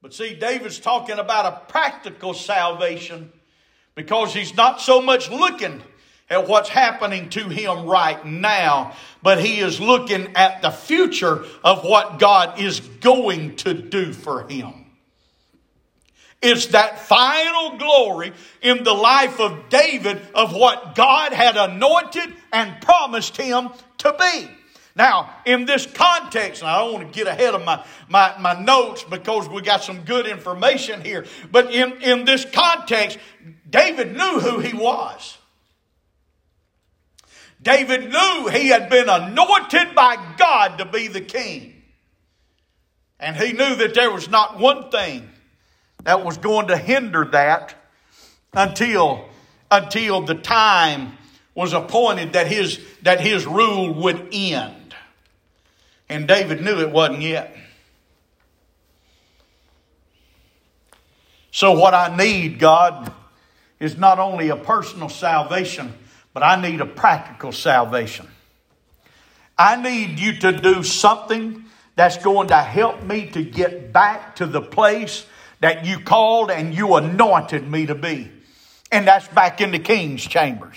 But 0.00 0.14
see, 0.14 0.34
David's 0.34 0.78
talking 0.78 1.18
about 1.18 1.46
a 1.46 1.72
practical 1.72 2.32
salvation 2.32 3.32
because 3.96 4.32
he's 4.32 4.54
not 4.54 4.80
so 4.80 5.02
much 5.02 5.30
looking 5.30 5.82
at 6.28 6.46
what's 6.46 6.68
happening 6.68 7.28
to 7.30 7.48
him 7.48 7.86
right 7.86 8.24
now, 8.24 8.94
but 9.22 9.40
he 9.40 9.58
is 9.58 9.80
looking 9.80 10.36
at 10.36 10.62
the 10.62 10.70
future 10.70 11.44
of 11.64 11.82
what 11.82 12.18
God 12.18 12.60
is 12.60 12.80
going 12.80 13.56
to 13.56 13.74
do 13.74 14.12
for 14.12 14.46
him. 14.46 14.84
It's 16.42 16.66
that 16.66 17.00
final 17.00 17.78
glory 17.78 18.32
in 18.60 18.84
the 18.84 18.92
life 18.92 19.40
of 19.40 19.68
David 19.70 20.20
of 20.34 20.54
what 20.54 20.94
God 20.94 21.32
had 21.32 21.56
anointed 21.56 22.34
and 22.52 22.80
promised 22.82 23.36
him 23.36 23.70
to 23.98 24.14
be. 24.18 24.48
Now, 24.96 25.30
in 25.44 25.66
this 25.66 25.84
context, 25.84 26.62
and 26.62 26.70
I 26.70 26.78
don't 26.78 26.94
want 26.94 27.12
to 27.12 27.14
get 27.14 27.28
ahead 27.28 27.54
of 27.54 27.62
my, 27.64 27.84
my, 28.08 28.34
my 28.38 28.58
notes 28.58 29.04
because 29.04 29.46
we 29.46 29.60
got 29.60 29.84
some 29.84 30.04
good 30.04 30.26
information 30.26 31.04
here, 31.04 31.26
but 31.52 31.70
in, 31.70 32.00
in 32.00 32.24
this 32.24 32.46
context, 32.46 33.18
David 33.68 34.16
knew 34.16 34.40
who 34.40 34.58
he 34.58 34.74
was. 34.74 35.36
David 37.60 38.10
knew 38.10 38.48
he 38.50 38.68
had 38.68 38.88
been 38.88 39.10
anointed 39.10 39.94
by 39.94 40.16
God 40.38 40.78
to 40.78 40.86
be 40.86 41.08
the 41.08 41.20
king. 41.20 41.82
And 43.20 43.36
he 43.36 43.52
knew 43.52 43.74
that 43.76 43.92
there 43.94 44.10
was 44.10 44.30
not 44.30 44.58
one 44.58 44.90
thing 44.90 45.28
that 46.04 46.24
was 46.24 46.38
going 46.38 46.68
to 46.68 46.76
hinder 46.76 47.26
that 47.32 47.74
until, 48.54 49.28
until 49.70 50.22
the 50.22 50.36
time 50.36 51.18
was 51.54 51.74
appointed 51.74 52.32
that 52.32 52.46
his, 52.46 52.80
that 53.02 53.20
his 53.20 53.44
rule 53.46 53.92
would 53.92 54.28
end. 54.32 54.85
And 56.08 56.28
David 56.28 56.62
knew 56.62 56.80
it 56.80 56.90
wasn't 56.90 57.22
yet. 57.22 57.56
So, 61.50 61.72
what 61.72 61.94
I 61.94 62.14
need, 62.14 62.58
God, 62.58 63.12
is 63.80 63.96
not 63.96 64.18
only 64.18 64.50
a 64.50 64.56
personal 64.56 65.08
salvation, 65.08 65.92
but 66.34 66.42
I 66.42 66.60
need 66.60 66.80
a 66.80 66.86
practical 66.86 67.50
salvation. 67.50 68.28
I 69.58 69.80
need 69.80 70.18
you 70.18 70.38
to 70.40 70.52
do 70.52 70.82
something 70.82 71.64
that's 71.94 72.18
going 72.18 72.48
to 72.48 72.58
help 72.58 73.02
me 73.02 73.30
to 73.30 73.42
get 73.42 73.92
back 73.92 74.36
to 74.36 74.46
the 74.46 74.60
place 74.60 75.24
that 75.60 75.86
you 75.86 75.98
called 75.98 76.50
and 76.50 76.74
you 76.74 76.94
anointed 76.96 77.66
me 77.66 77.86
to 77.86 77.94
be. 77.94 78.30
And 78.92 79.08
that's 79.08 79.26
back 79.28 79.60
in 79.60 79.72
the 79.72 79.78
king's 79.78 80.24
chambers. 80.24 80.76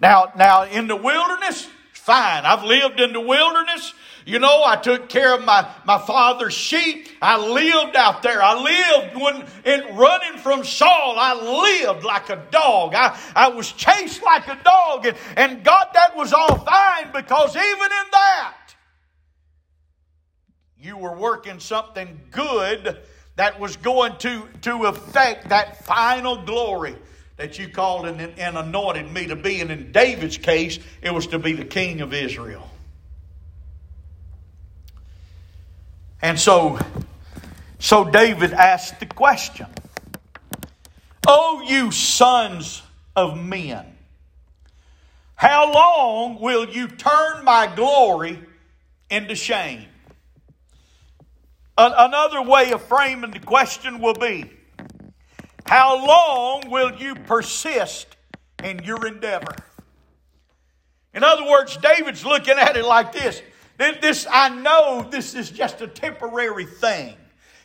Now, 0.00 0.32
now 0.36 0.64
in 0.64 0.86
the 0.86 0.96
wilderness, 0.96 1.68
fine. 1.92 2.44
I've 2.44 2.64
lived 2.64 3.00
in 3.00 3.12
the 3.12 3.20
wilderness. 3.20 3.92
You 4.24 4.38
know, 4.38 4.62
I 4.64 4.76
took 4.76 5.08
care 5.08 5.34
of 5.34 5.44
my, 5.44 5.68
my 5.84 5.98
father's 5.98 6.54
sheep. 6.54 7.08
I 7.20 7.38
lived 7.38 7.96
out 7.96 8.22
there. 8.22 8.42
I 8.42 8.54
lived 8.54 9.16
when 9.16 9.46
in 9.64 9.96
running 9.96 10.38
from 10.38 10.64
Saul. 10.64 11.16
I 11.18 11.34
lived 11.84 12.04
like 12.04 12.30
a 12.30 12.44
dog. 12.50 12.94
I, 12.94 13.18
I 13.34 13.48
was 13.48 13.72
chased 13.72 14.22
like 14.22 14.46
a 14.48 14.58
dog. 14.62 15.06
And, 15.06 15.16
and 15.36 15.64
God, 15.64 15.88
that 15.94 16.16
was 16.16 16.32
all 16.32 16.56
fine 16.58 17.10
because 17.12 17.56
even 17.56 17.66
in 17.66 18.10
that, 18.12 18.58
you 20.78 20.96
were 20.96 21.16
working 21.16 21.60
something 21.60 22.20
good 22.30 22.98
that 23.36 23.58
was 23.58 23.76
going 23.76 24.16
to, 24.18 24.48
to 24.62 24.84
affect 24.84 25.48
that 25.48 25.84
final 25.84 26.44
glory 26.44 26.96
that 27.36 27.58
you 27.58 27.68
called 27.68 28.06
and, 28.06 28.20
and 28.38 28.58
anointed 28.58 29.10
me 29.10 29.26
to 29.26 29.36
be. 29.36 29.60
And 29.60 29.70
in 29.70 29.90
David's 29.92 30.38
case, 30.38 30.78
it 31.00 31.12
was 31.12 31.28
to 31.28 31.38
be 31.38 31.52
the 31.52 31.64
king 31.64 32.00
of 32.00 32.12
Israel. 32.12 32.68
And 36.22 36.38
so, 36.38 36.78
so 37.80 38.04
David 38.04 38.52
asked 38.52 39.00
the 39.00 39.06
question 39.06 39.66
Oh, 41.26 41.62
you 41.66 41.90
sons 41.90 42.82
of 43.14 43.36
men, 43.36 43.96
how 45.34 45.72
long 45.72 46.40
will 46.40 46.68
you 46.68 46.86
turn 46.86 47.44
my 47.44 47.72
glory 47.74 48.38
into 49.10 49.34
shame? 49.34 49.86
Another 51.76 52.42
way 52.42 52.70
of 52.70 52.82
framing 52.82 53.32
the 53.32 53.40
question 53.40 54.00
will 54.00 54.14
be 54.14 54.50
How 55.66 56.06
long 56.06 56.70
will 56.70 56.94
you 56.94 57.16
persist 57.16 58.16
in 58.62 58.84
your 58.84 59.04
endeavor? 59.06 59.56
In 61.14 61.24
other 61.24 61.44
words, 61.44 61.76
David's 61.76 62.24
looking 62.24 62.58
at 62.58 62.76
it 62.76 62.84
like 62.84 63.12
this. 63.12 63.42
This, 63.78 64.26
I 64.30 64.48
know 64.50 65.06
this 65.10 65.34
is 65.34 65.50
just 65.50 65.80
a 65.80 65.86
temporary 65.86 66.66
thing. 66.66 67.16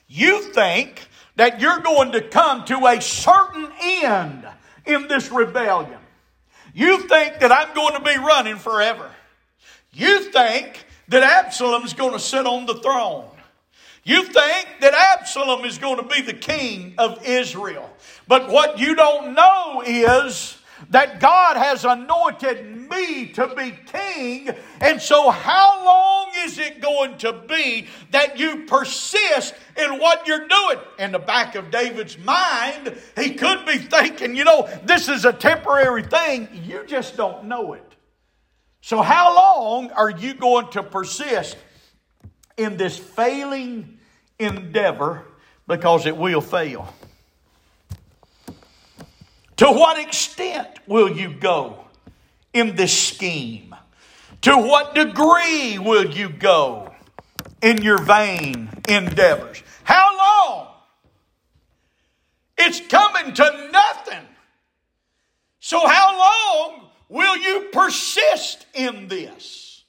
You 0.08 0.42
think 0.42 1.08
that 1.36 1.60
you're 1.62 1.80
going 1.80 2.14
to 2.14 2.22
come 2.22 2.66
to 2.66 2.86
a 2.88 3.02
certain 3.02 3.70
end 3.82 4.48
in 4.86 5.08
this 5.08 5.32
rebellion. 5.32 6.00
You 6.74 7.08
think 7.08 7.40
that 7.40 7.52
I'm 7.52 7.74
going 7.76 7.94
to 7.94 8.02
be 8.02 8.18
running 8.18 8.58
forever. 8.58 9.10
You 9.94 10.32
think 10.32 10.86
that 11.10 11.24
Absalom's 11.24 11.94
going 11.94 12.14
to 12.14 12.20
sit 12.20 12.46
on 12.46 12.66
the 12.66 12.76
throne. 12.76 13.30
You 14.04 14.24
think 14.24 14.68
that 14.80 14.94
Absalom 14.94 15.66
is 15.66 15.78
going 15.78 15.98
to 15.98 16.04
be 16.04 16.22
the 16.22 16.34
king 16.34 16.96
of 16.98 17.26
Israel. 17.26 17.90
But 18.28 18.50
what 18.50 18.80
you 18.80 18.96
don't 18.96 19.34
know 19.34 19.84
is 19.86 20.57
that 20.90 21.20
God 21.20 21.58
has 21.58 21.86
anointed 21.86 22.90
me 22.90 23.28
to 23.34 23.54
be 23.56 23.78
king. 23.92 24.50
And 24.82 25.02
so, 25.02 25.30
how 25.30 25.86
long 25.86 26.32
is 26.46 26.58
it 26.60 26.82
going 26.82 27.18
to 27.20 27.34
be 27.34 27.88
that 28.12 28.40
you 28.40 28.66
persist 28.66 29.54
in 29.76 30.00
what 30.00 30.28
you're 30.28 30.48
doing? 30.48 30.78
In 31.00 31.12
the 31.12 31.20
back 31.20 31.56
of 31.56 31.72
David's 31.72 32.18
mind, 32.18 32.98
he 33.16 33.34
could 33.34 33.66
be 33.66 33.78
thinking, 33.78 34.36
you 34.36 34.44
know, 34.44 34.70
this 34.84 35.10
is 35.10 35.26
a 35.26 35.34
temporary 35.34 36.04
thing. 36.04 36.48
You 36.64 36.86
just 36.86 37.18
don't 37.18 37.46
know 37.46 37.74
it. 37.74 37.84
So, 38.82 39.02
how 39.02 39.36
long 39.36 39.92
are 39.92 40.10
you 40.10 40.34
going 40.34 40.70
to 40.72 40.84
persist 40.84 41.58
in 42.58 42.78
this 42.78 42.98
failing 42.98 44.00
endeavor 44.40 45.26
because 45.68 46.06
it 46.06 46.18
will 46.18 46.42
fail. 46.42 46.94
To 49.58 49.66
what 49.66 50.00
extent 50.00 50.68
will 50.88 51.10
you 51.10 51.34
go 51.34 51.86
in 52.54 52.76
this 52.76 52.98
scheme? 52.98 53.76
To 54.42 54.56
what 54.56 54.96
degree 54.96 55.80
will 55.80 56.06
you 56.06 56.30
go 56.30 56.94
in 57.62 57.82
your 57.82 57.98
vain 57.98 58.70
endeavors? 58.88 59.62
How 59.84 60.16
long? 60.18 60.68
It's 62.58 62.82
coming 62.82 63.34
to 63.34 63.70
nothing. 63.72 64.26
So, 65.60 65.86
how 65.86 66.18
long 66.18 66.90
will 67.10 67.38
you 67.38 67.70
persist 67.72 68.66
in 68.74 69.08
this? 69.08 69.84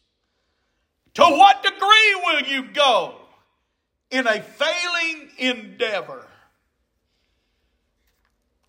To 1.15 1.23
what 1.23 1.63
degree 1.63 2.21
will 2.25 2.43
you 2.43 2.65
go? 2.73 3.15
in 4.11 4.27
a 4.27 4.41
failing 4.41 5.29
endeavor. 5.39 6.27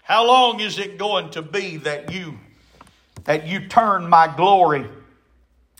How 0.09 0.25
long 0.25 0.59
is 0.59 0.79
it 0.79 0.97
going 0.97 1.29
to 1.31 1.43
be 1.43 1.77
that 1.77 2.11
you 2.11 2.39
that 3.25 3.45
you 3.45 3.67
turn 3.67 4.09
my 4.09 4.33
glory 4.35 4.89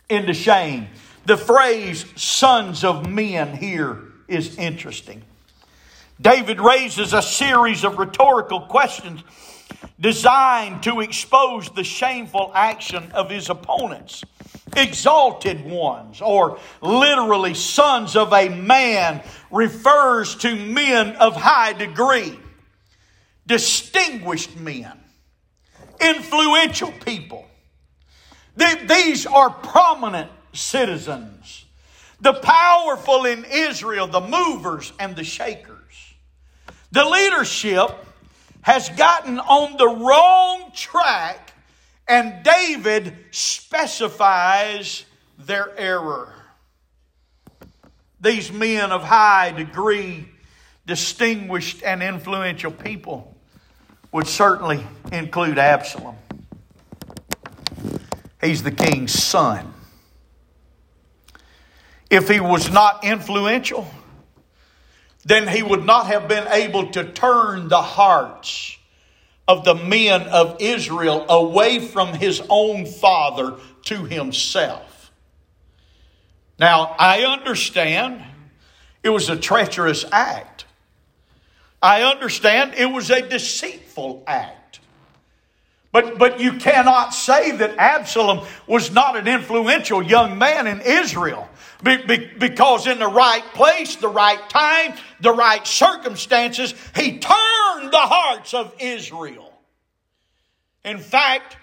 into 0.08 0.34
shame? 0.34 0.86
The 1.26 1.36
phrase 1.36 2.04
sons 2.14 2.84
of 2.84 3.10
men 3.10 3.56
here 3.56 3.98
is 4.28 4.56
interesting. 4.56 5.22
David 6.20 6.60
raises 6.60 7.12
a 7.12 7.22
series 7.22 7.82
of 7.82 7.98
rhetorical 7.98 8.60
questions 8.60 9.24
designed 9.98 10.84
to 10.84 11.00
expose 11.00 11.68
the 11.70 11.82
shameful 11.82 12.52
action 12.54 13.10
of 13.10 13.30
his 13.30 13.50
opponents 13.50 14.22
exalted 14.76 15.64
ones, 15.64 16.20
or 16.20 16.60
literally 16.80 17.54
sons 17.54 18.14
of 18.14 18.32
a 18.32 18.48
man, 18.48 19.24
refers 19.50 20.36
to 20.36 20.54
men 20.54 21.16
of 21.16 21.34
high 21.34 21.72
degree, 21.72 22.38
distinguished 23.50 24.56
men, 24.56 24.96
influential 26.00 26.92
people. 27.04 27.44
These 28.86 29.26
are 29.26 29.50
prominent 29.50 30.30
citizens, 30.52 31.64
the 32.20 32.32
powerful 32.32 33.24
in 33.24 33.44
Israel, 33.44 34.06
the 34.06 34.20
movers 34.20 34.92
and 35.00 35.16
the 35.16 35.24
shakers. 35.24 36.14
The 36.92 37.04
leadership 37.04 37.90
has 38.60 38.88
gotten 38.90 39.40
on 39.40 39.76
the 39.76 39.88
wrong 39.88 40.70
track 40.72 41.52
and 42.06 42.44
David 42.44 43.16
specifies 43.32 45.04
their 45.38 45.76
error. 45.76 46.36
These 48.20 48.52
men 48.52 48.92
of 48.92 49.02
high 49.02 49.50
degree, 49.50 50.28
distinguished 50.86 51.82
and 51.82 52.00
influential 52.00 52.70
people 52.70 53.29
would 54.12 54.26
certainly 54.26 54.84
include 55.12 55.58
Absalom. 55.58 56.16
He's 58.40 58.62
the 58.62 58.70
king's 58.70 59.12
son. 59.12 59.74
If 62.08 62.28
he 62.28 62.40
was 62.40 62.70
not 62.70 63.04
influential, 63.04 63.86
then 65.24 65.46
he 65.46 65.62
would 65.62 65.84
not 65.84 66.06
have 66.06 66.26
been 66.26 66.48
able 66.48 66.90
to 66.92 67.04
turn 67.04 67.68
the 67.68 67.82
hearts 67.82 68.76
of 69.46 69.64
the 69.64 69.74
men 69.74 70.22
of 70.22 70.56
Israel 70.60 71.26
away 71.28 71.78
from 71.78 72.14
his 72.14 72.42
own 72.48 72.86
father 72.86 73.56
to 73.84 74.04
himself. 74.04 75.12
Now, 76.58 76.94
I 76.98 77.24
understand 77.24 78.22
it 79.02 79.08
was 79.10 79.28
a 79.28 79.36
treacherous 79.36 80.04
act. 80.10 80.49
I 81.82 82.02
understand 82.02 82.74
it 82.74 82.86
was 82.86 83.10
a 83.10 83.26
deceitful 83.26 84.24
act. 84.26 84.80
But, 85.92 86.18
but 86.18 86.38
you 86.38 86.54
cannot 86.54 87.14
say 87.14 87.50
that 87.52 87.76
Absalom 87.76 88.46
was 88.66 88.92
not 88.92 89.16
an 89.16 89.26
influential 89.26 90.02
young 90.02 90.38
man 90.38 90.66
in 90.66 90.80
Israel. 90.82 91.48
Be, 91.82 91.96
be, 91.96 92.30
because 92.38 92.86
in 92.86 92.98
the 92.98 93.08
right 93.08 93.42
place, 93.54 93.96
the 93.96 94.08
right 94.08 94.48
time, 94.50 94.94
the 95.20 95.32
right 95.32 95.66
circumstances, 95.66 96.74
he 96.94 97.18
turned 97.18 97.90
the 97.90 97.98
hearts 97.98 98.54
of 98.54 98.74
Israel. 98.78 99.52
In 100.84 100.98
fact, 100.98 101.56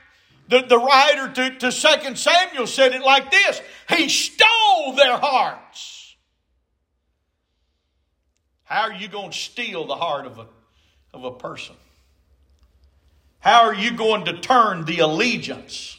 the, 0.49 0.61
the 0.61 0.77
writer 0.77 1.31
to, 1.33 1.71
to 1.71 1.71
2 1.71 2.15
Samuel 2.15 2.67
said 2.67 2.93
it 2.93 3.01
like 3.01 3.31
this 3.31 3.61
He 3.89 4.09
stole 4.09 4.93
their 4.95 5.17
hearts. 5.17 5.96
How 8.67 8.83
are 8.83 8.93
you 8.93 9.07
going 9.07 9.31
to 9.31 9.37
steal 9.37 9.87
the 9.87 9.95
heart 9.95 10.25
of 10.25 10.37
a, 10.39 10.45
of 11.13 11.23
a 11.23 11.31
person? 11.31 11.75
How 13.39 13.65
are 13.65 13.73
you 13.73 13.91
going 13.91 14.25
to 14.25 14.39
turn 14.39 14.85
the 14.85 14.99
allegiance 14.99 15.97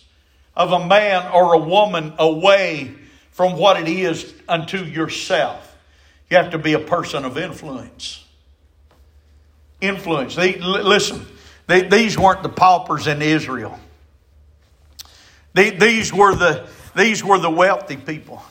of 0.59 0.72
a 0.72 0.85
man 0.85 1.31
or 1.33 1.54
a 1.54 1.59
woman 1.59 2.12
away 2.18 2.92
from 3.31 3.57
what 3.57 3.81
it 3.81 3.87
is 3.88 4.35
unto 4.48 4.78
yourself. 4.78 5.76
You 6.28 6.37
have 6.37 6.50
to 6.50 6.59
be 6.59 6.72
a 6.72 6.81
person 6.81 7.24
of 7.24 7.38
influence. 7.38 8.24
Influence. 9.81 10.35
They, 10.35 10.57
listen, 10.59 11.24
they, 11.68 11.83
these 11.83 12.18
weren't 12.18 12.42
the 12.42 12.48
paupers 12.48 13.07
in 13.07 13.22
Israel. 13.22 13.78
They, 15.54 15.70
these 15.70 16.12
were 16.12 16.35
the 16.35 16.68
these 16.96 17.22
were 17.22 17.38
the 17.38 17.50
wealthy 17.50 17.96
people. 17.96 18.42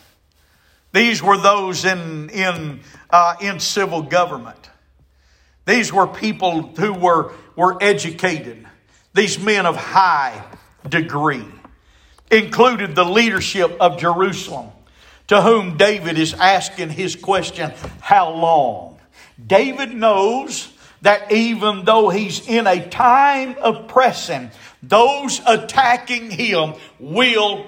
These 0.97 1.21
were 1.21 1.37
those 1.37 1.85
in 1.85 2.31
in 2.31 2.79
uh, 3.11 3.35
in 3.39 3.59
civil 3.59 4.01
government. 4.01 4.57
These 5.67 5.93
were 5.93 6.07
people 6.07 6.63
who 6.75 6.91
were 6.91 7.33
were 7.55 7.77
educated. 7.79 8.65
These 9.13 9.37
men 9.37 9.67
of 9.67 9.75
high 9.75 10.43
degree 10.89 11.45
included 12.31 12.95
the 12.95 13.03
leadership 13.03 13.77
of 13.79 13.99
Jerusalem 13.99 14.71
to 15.27 15.39
whom 15.39 15.77
David 15.77 16.17
is 16.17 16.33
asking 16.33 16.89
his 16.89 17.15
question, 17.15 17.73
How 17.99 18.31
long? 18.31 18.97
David 19.45 19.93
knows 19.93 20.73
that 21.03 21.31
even 21.31 21.85
though 21.85 22.09
he's 22.09 22.47
in 22.47 22.65
a 22.65 22.89
time 22.89 23.55
of 23.59 23.87
pressing, 23.87 24.49
those 24.81 25.41
attacking 25.45 26.31
him 26.31 26.73
will 26.99 27.67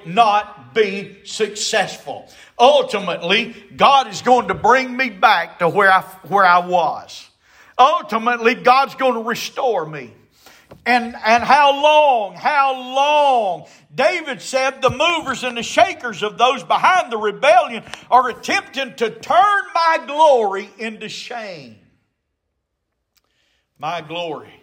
be 0.73 1.19
successful. 1.23 2.27
Ultimately, 2.57 3.55
God 3.75 4.07
is 4.07 4.21
going 4.21 4.47
to 4.49 4.53
bring 4.53 4.95
me 4.95 5.09
back 5.09 5.59
to 5.59 5.69
where 5.69 5.91
I, 5.91 6.01
where 6.27 6.45
I 6.45 6.59
was. 6.65 7.29
Ultimately, 7.77 8.55
God's 8.55 8.95
going 8.95 9.13
to 9.13 9.23
restore 9.27 9.85
me. 9.85 10.13
And, 10.85 11.15
and 11.25 11.43
how 11.43 11.81
long, 11.81 12.35
how 12.35 12.73
long? 12.73 13.65
David 13.93 14.41
said 14.41 14.81
the 14.81 14.89
movers 14.89 15.43
and 15.43 15.57
the 15.57 15.63
shakers 15.63 16.21
of 16.21 16.37
those 16.37 16.63
behind 16.63 17.11
the 17.11 17.17
rebellion 17.17 17.83
are 18.11 18.29
attempting 18.29 18.95
to 18.95 19.09
turn 19.09 19.61
my 19.73 20.03
glory 20.05 20.69
into 20.77 21.09
shame. 21.09 21.77
My 23.77 24.01
glory. 24.01 24.53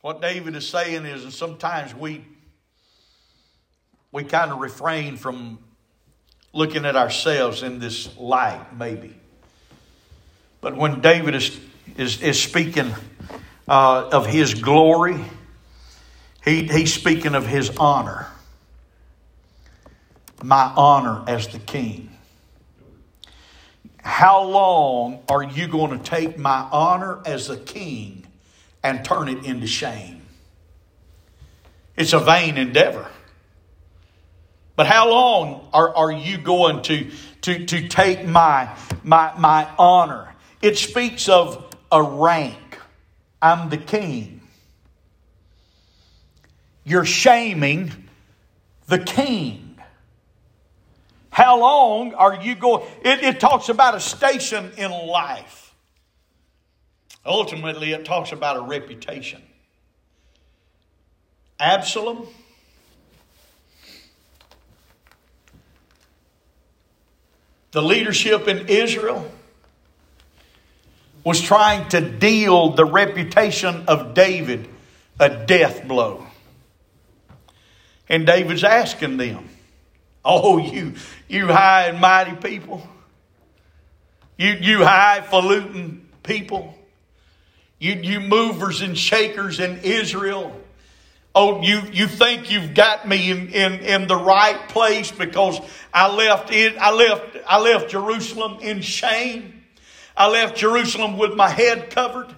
What 0.00 0.20
David 0.20 0.56
is 0.56 0.68
saying 0.68 1.06
is, 1.06 1.22
and 1.22 1.32
sometimes 1.32 1.94
we 1.94 2.24
we 4.12 4.24
kind 4.24 4.52
of 4.52 4.60
refrain 4.60 5.16
from 5.16 5.58
looking 6.52 6.84
at 6.84 6.96
ourselves 6.96 7.62
in 7.62 7.78
this 7.78 8.14
light, 8.18 8.76
maybe. 8.76 9.16
But 10.60 10.76
when 10.76 11.00
David 11.00 11.34
is, 11.34 11.58
is, 11.96 12.22
is 12.22 12.40
speaking 12.40 12.94
uh, 13.66 14.10
of 14.12 14.26
his 14.26 14.54
glory, 14.54 15.18
he, 16.44 16.64
he's 16.64 16.92
speaking 16.92 17.34
of 17.34 17.46
his 17.46 17.70
honor. 17.78 18.26
My 20.42 20.72
honor 20.76 21.24
as 21.26 21.48
the 21.48 21.58
king. 21.58 22.10
How 23.98 24.42
long 24.42 25.22
are 25.28 25.42
you 25.42 25.68
going 25.68 25.98
to 25.98 26.04
take 26.04 26.36
my 26.36 26.68
honor 26.70 27.20
as 27.24 27.48
a 27.48 27.56
king 27.56 28.26
and 28.82 29.04
turn 29.04 29.28
it 29.28 29.44
into 29.44 29.68
shame? 29.68 30.22
It's 31.96 32.12
a 32.12 32.18
vain 32.18 32.58
endeavor. 32.58 33.06
But 34.74 34.86
how 34.86 35.10
long 35.10 35.68
are, 35.72 35.94
are 35.94 36.12
you 36.12 36.38
going 36.38 36.82
to, 36.82 37.10
to, 37.42 37.66
to 37.66 37.88
take 37.88 38.26
my, 38.26 38.74
my, 39.02 39.32
my 39.38 39.68
honor? 39.78 40.34
It 40.62 40.78
speaks 40.78 41.28
of 41.28 41.66
a 41.90 42.02
rank. 42.02 42.78
I'm 43.40 43.68
the 43.68 43.76
king. 43.76 44.40
You're 46.84 47.04
shaming 47.04 47.92
the 48.86 48.98
king. 48.98 49.78
How 51.30 51.58
long 51.58 52.14
are 52.14 52.42
you 52.42 52.54
going? 52.54 52.86
It, 53.04 53.22
it 53.22 53.40
talks 53.40 53.68
about 53.68 53.94
a 53.94 54.00
station 54.00 54.72
in 54.76 54.90
life. 54.90 55.74
Ultimately, 57.24 57.92
it 57.92 58.04
talks 58.04 58.32
about 58.32 58.56
a 58.56 58.62
reputation. 58.62 59.42
Absalom 61.60 62.26
the 67.72 67.82
leadership 67.82 68.48
in 68.48 68.68
Israel 68.68 69.30
was 71.24 71.40
trying 71.40 71.88
to 71.90 72.00
deal 72.00 72.70
the 72.70 72.84
reputation 72.84 73.84
of 73.88 74.14
David 74.14 74.68
a 75.18 75.44
death 75.46 75.86
blow. 75.86 76.26
And 78.08 78.26
David's 78.26 78.64
asking 78.64 79.16
them, 79.16 79.48
Oh, 80.24 80.58
you, 80.58 80.94
you 81.28 81.46
high 81.48 81.86
and 81.86 82.00
mighty 82.00 82.36
people, 82.36 82.86
you, 84.36 84.50
you 84.50 84.84
highfalutin 84.84 86.08
people, 86.22 86.76
you, 87.78 87.94
you 87.94 88.20
movers 88.20 88.82
and 88.82 88.96
shakers 88.96 89.58
in 89.58 89.78
Israel. 89.78 90.56
Oh, 91.34 91.62
you, 91.62 91.80
you 91.92 92.06
think 92.08 92.50
you've 92.50 92.74
got 92.74 93.08
me 93.08 93.30
in, 93.30 93.48
in, 93.48 93.72
in 93.80 94.06
the 94.06 94.16
right 94.16 94.68
place 94.68 95.10
because 95.10 95.58
I 95.92 96.14
left 96.14 96.52
it, 96.52 96.76
I 96.76 96.92
left, 96.92 97.38
I 97.46 97.58
left 97.58 97.90
Jerusalem 97.90 98.58
in 98.60 98.82
shame. 98.82 99.62
I 100.14 100.28
left 100.28 100.56
Jerusalem 100.58 101.16
with 101.16 101.34
my 101.34 101.48
head 101.48 101.88
covered. 101.88 102.34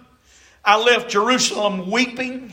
I 0.64 0.80
left 0.80 1.10
Jerusalem 1.10 1.90
weeping. 1.90 2.52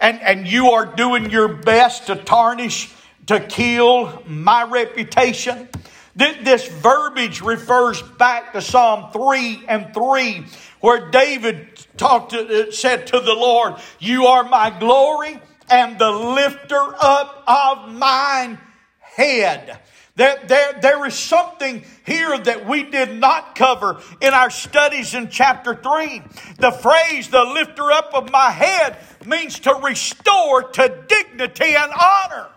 And, 0.00 0.20
and 0.20 0.46
you 0.46 0.70
are 0.70 0.86
doing 0.86 1.30
your 1.30 1.48
best 1.48 2.06
to 2.06 2.14
tarnish, 2.14 2.92
to 3.26 3.40
kill 3.40 4.22
my 4.26 4.62
reputation. 4.62 5.68
This, 6.14 6.36
this 6.44 6.68
verbiage 6.68 7.40
refers 7.40 8.00
back 8.00 8.52
to 8.52 8.62
Psalm 8.62 9.10
3 9.12 9.64
and 9.66 9.92
3, 9.92 10.46
where 10.80 11.10
David 11.10 11.84
talked 11.96 12.30
to, 12.30 12.70
said 12.72 13.08
to 13.08 13.18
the 13.18 13.34
Lord, 13.34 13.74
You 13.98 14.26
are 14.26 14.44
my 14.44 14.70
glory 14.70 15.40
and 15.70 15.98
the 15.98 16.10
lifter 16.10 16.94
up 17.00 17.44
of 17.46 17.92
mine 17.92 18.58
head. 18.98 19.80
There, 20.16 20.38
there, 20.46 20.78
there 20.82 21.06
is 21.06 21.14
something 21.14 21.84
here 22.04 22.36
that 22.36 22.66
we 22.66 22.82
did 22.82 23.14
not 23.14 23.54
cover 23.54 24.02
in 24.20 24.34
our 24.34 24.50
studies 24.50 25.14
in 25.14 25.30
chapter 25.30 25.74
3. 25.74 26.22
The 26.58 26.72
phrase, 26.72 27.28
the 27.28 27.44
lifter 27.44 27.90
up 27.90 28.12
of 28.12 28.30
my 28.30 28.50
head, 28.50 28.98
means 29.24 29.60
to 29.60 29.74
restore 29.82 30.64
to 30.64 31.04
dignity 31.08 31.74
and 31.76 31.92
honor. 31.92 32.48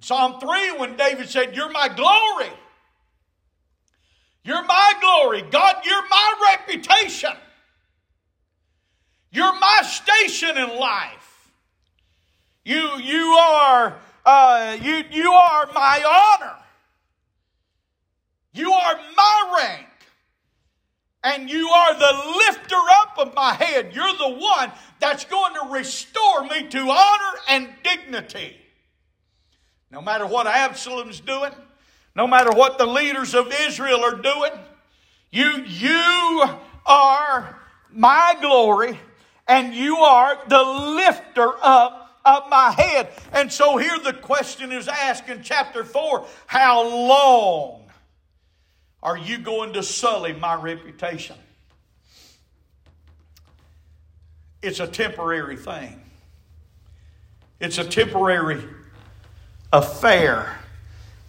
Psalm 0.00 0.40
3, 0.40 0.78
when 0.78 0.96
David 0.96 1.28
said, 1.28 1.54
You're 1.54 1.70
my 1.70 1.88
glory. 1.88 2.52
You're 4.42 4.64
my 4.64 4.92
glory. 5.00 5.42
God, 5.42 5.76
you're 5.84 6.08
my 6.08 6.56
reputation. 6.58 7.30
You're 9.30 9.58
my 9.58 9.82
station 9.84 10.58
in 10.58 10.78
life. 10.78 11.23
You, 12.64 12.98
you 12.98 13.24
are, 13.40 13.96
uh, 14.24 14.78
you, 14.80 15.04
you 15.10 15.32
are 15.32 15.68
my 15.74 16.36
honor. 16.40 16.56
You 18.52 18.72
are 18.72 18.98
my 19.16 19.58
rank. 19.58 19.88
And 21.22 21.48
you 21.48 21.68
are 21.68 21.94
the 21.94 22.32
lifter 22.38 22.76
up 23.00 23.18
of 23.18 23.34
my 23.34 23.54
head. 23.54 23.94
You're 23.94 24.16
the 24.16 24.36
one 24.36 24.72
that's 25.00 25.24
going 25.24 25.54
to 25.54 25.72
restore 25.72 26.44
me 26.44 26.68
to 26.68 26.78
honor 26.78 27.38
and 27.48 27.68
dignity. 27.82 28.56
No 29.90 30.00
matter 30.00 30.26
what 30.26 30.46
Absalom's 30.46 31.20
doing, 31.20 31.52
no 32.14 32.26
matter 32.26 32.50
what 32.50 32.78
the 32.78 32.86
leaders 32.86 33.34
of 33.34 33.52
Israel 33.62 34.00
are 34.04 34.16
doing, 34.16 34.52
you, 35.30 35.64
you 35.66 36.44
are 36.86 37.58
my 37.90 38.36
glory 38.40 38.98
and 39.48 39.74
you 39.74 39.96
are 39.96 40.38
the 40.48 40.62
lifter 40.62 41.52
up 41.62 42.03
of 42.24 42.48
my 42.48 42.70
head. 42.72 43.08
And 43.32 43.52
so 43.52 43.76
here 43.76 43.98
the 43.98 44.12
question 44.12 44.72
is 44.72 44.88
asked 44.88 45.28
in 45.28 45.42
chapter 45.42 45.84
4 45.84 46.26
How 46.46 46.82
long 46.82 47.82
are 49.02 49.18
you 49.18 49.38
going 49.38 49.74
to 49.74 49.82
sully 49.82 50.32
my 50.32 50.54
reputation? 50.54 51.36
It's 54.62 54.80
a 54.80 54.86
temporary 54.86 55.56
thing, 55.56 56.02
it's 57.60 57.78
a 57.78 57.84
temporary 57.84 58.62
affair 59.72 60.58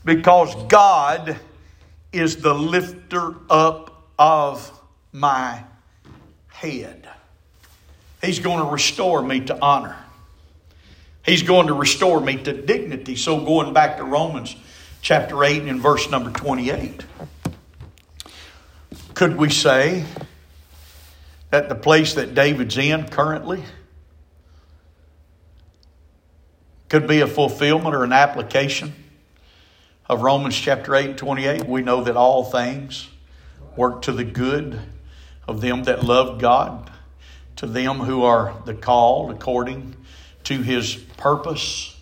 because 0.06 0.56
God 0.68 1.38
is 2.14 2.38
the 2.38 2.54
lifter 2.54 3.36
up 3.50 4.08
of 4.18 4.72
my 5.12 5.64
head. 6.48 7.10
He's 8.24 8.40
going 8.40 8.60
to 8.60 8.72
restore 8.72 9.22
me 9.22 9.42
to 9.42 9.60
honor. 9.62 10.05
He's 11.26 11.42
going 11.42 11.68
to 11.68 11.74
restore 11.74 12.22
me 12.22 12.38
to 12.44 12.54
dignity. 12.54 13.16
So, 13.16 13.44
going 13.44 13.74
back 13.74 13.98
to 13.98 14.04
Romans 14.04 14.56
chapter 15.02 15.44
8 15.44 15.64
and 15.64 15.82
verse 15.82 16.10
number 16.10 16.30
28, 16.30 17.04
could 19.16 19.36
we 19.36 19.50
say 19.50 20.06
that 21.50 21.68
the 21.68 21.76
place 21.76 22.14
that 22.14 22.36
David's 22.36 22.78
in 22.78 23.08
currently 23.08 23.64
could 26.90 27.08
be 27.08 27.22
a 27.22 27.28
fulfillment 27.28 27.96
or 27.96 28.04
an 28.04 28.14
application 28.14 28.94
of 30.08 30.22
Romans 30.22 30.56
chapter 30.56 30.94
8 30.94 31.10
and 31.10 31.18
28? 31.18 31.68
We 31.68 31.82
know 31.82 32.04
that 32.04 32.16
all 32.16 32.44
things 32.44 33.10
work 33.76 34.04
to 34.04 34.12
the 34.12 34.24
good 34.24 34.80
of 35.48 35.62
them 35.62 35.86
that 35.86 36.04
love 36.04 36.40
God, 36.40 36.92
to 37.56 37.66
them 37.66 38.02
who 38.02 38.24
are 38.24 38.62
the 38.66 38.76
called 38.76 39.32
according 39.32 39.96
to 40.46 40.62
his 40.62 40.96
purpose, 41.18 41.96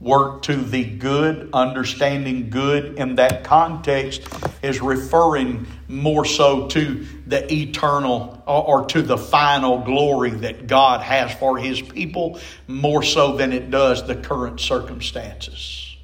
work 0.00 0.42
to 0.42 0.56
the 0.56 0.84
good, 0.84 1.50
understanding 1.52 2.50
good 2.50 2.98
in 2.98 3.16
that 3.16 3.44
context 3.44 4.22
is 4.62 4.80
referring 4.80 5.66
more 5.88 6.24
so 6.24 6.68
to 6.68 7.06
the 7.26 7.52
eternal 7.52 8.42
or, 8.46 8.86
to 8.86 9.02
the 9.02 9.18
final 9.18 9.78
glory 9.78 10.30
that 10.30 10.66
God 10.66 11.02
has 11.02 11.32
for 11.34 11.58
his 11.58 11.82
people, 11.82 12.40
more 12.66 13.02
so 13.02 13.36
than 13.36 13.52
it 13.52 13.70
does 13.70 14.06
the 14.06 14.16
current 14.16 14.60
circumstances. 14.60 15.96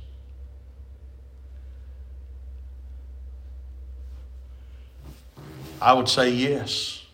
I 5.81 5.93
would 5.93 6.09
say 6.09 6.31
yes. 6.31 7.05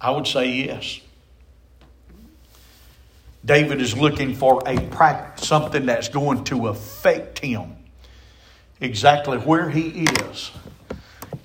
I 0.00 0.10
would 0.10 0.26
say 0.26 0.50
yes. 0.50 1.00
David 3.44 3.80
is 3.80 3.96
looking 3.96 4.34
for 4.34 4.62
a 4.66 4.80
practice, 4.88 5.46
something 5.46 5.86
that's 5.86 6.08
going 6.08 6.44
to 6.44 6.68
affect 6.68 7.38
him 7.38 7.76
exactly 8.80 9.38
where 9.38 9.70
he 9.70 10.06
is 10.30 10.50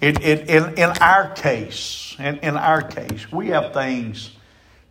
It, 0.02 0.24
it, 0.24 0.50
in, 0.50 0.78
in 0.78 0.90
our 1.02 1.32
case, 1.32 2.16
in, 2.20 2.38
in 2.38 2.56
our 2.56 2.82
case, 2.82 3.32
we 3.32 3.50
have 3.50 3.74
things 3.74 4.32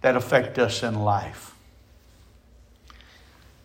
that 0.02 0.16
affect 0.16 0.58
us 0.58 0.82
in 0.82 0.94
life. 0.94 1.54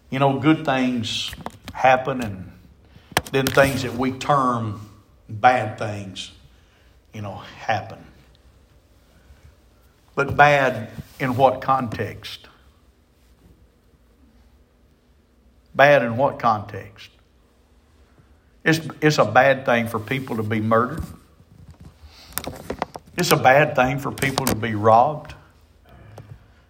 You 0.10 0.19
know, 0.19 0.39
good 0.39 0.63
things 0.63 1.34
happen, 1.73 2.21
and 2.21 2.51
then 3.32 3.45
things 3.45 3.84
that 3.84 3.93
we 3.93 4.13
term 4.13 4.89
bad 5.27 5.77
things, 5.77 6.32
you 7.13 7.21
know, 7.21 7.36
happen. 7.36 7.99
But 10.15 10.38
bad 10.38 10.89
in 11.19 11.36
what 11.36 11.62
context? 11.62 12.47
Bad 15.75 16.03
in 16.03 16.17
what 16.17 16.39
context? 16.39 17.09
It's, 18.63 18.79
it's 19.01 19.17
a 19.17 19.25
bad 19.25 19.65
thing 19.65 19.88
for 19.88 19.99
people 19.99 20.38
to 20.38 20.43
be 20.43 20.62
murdered. 20.62 21.03
It's 23.17 23.31
a 23.31 23.38
bad 23.38 23.75
thing 23.75 23.99
for 23.99 24.12
people 24.12 24.45
to 24.45 24.55
be 24.55 24.75
robbed. 24.75 25.33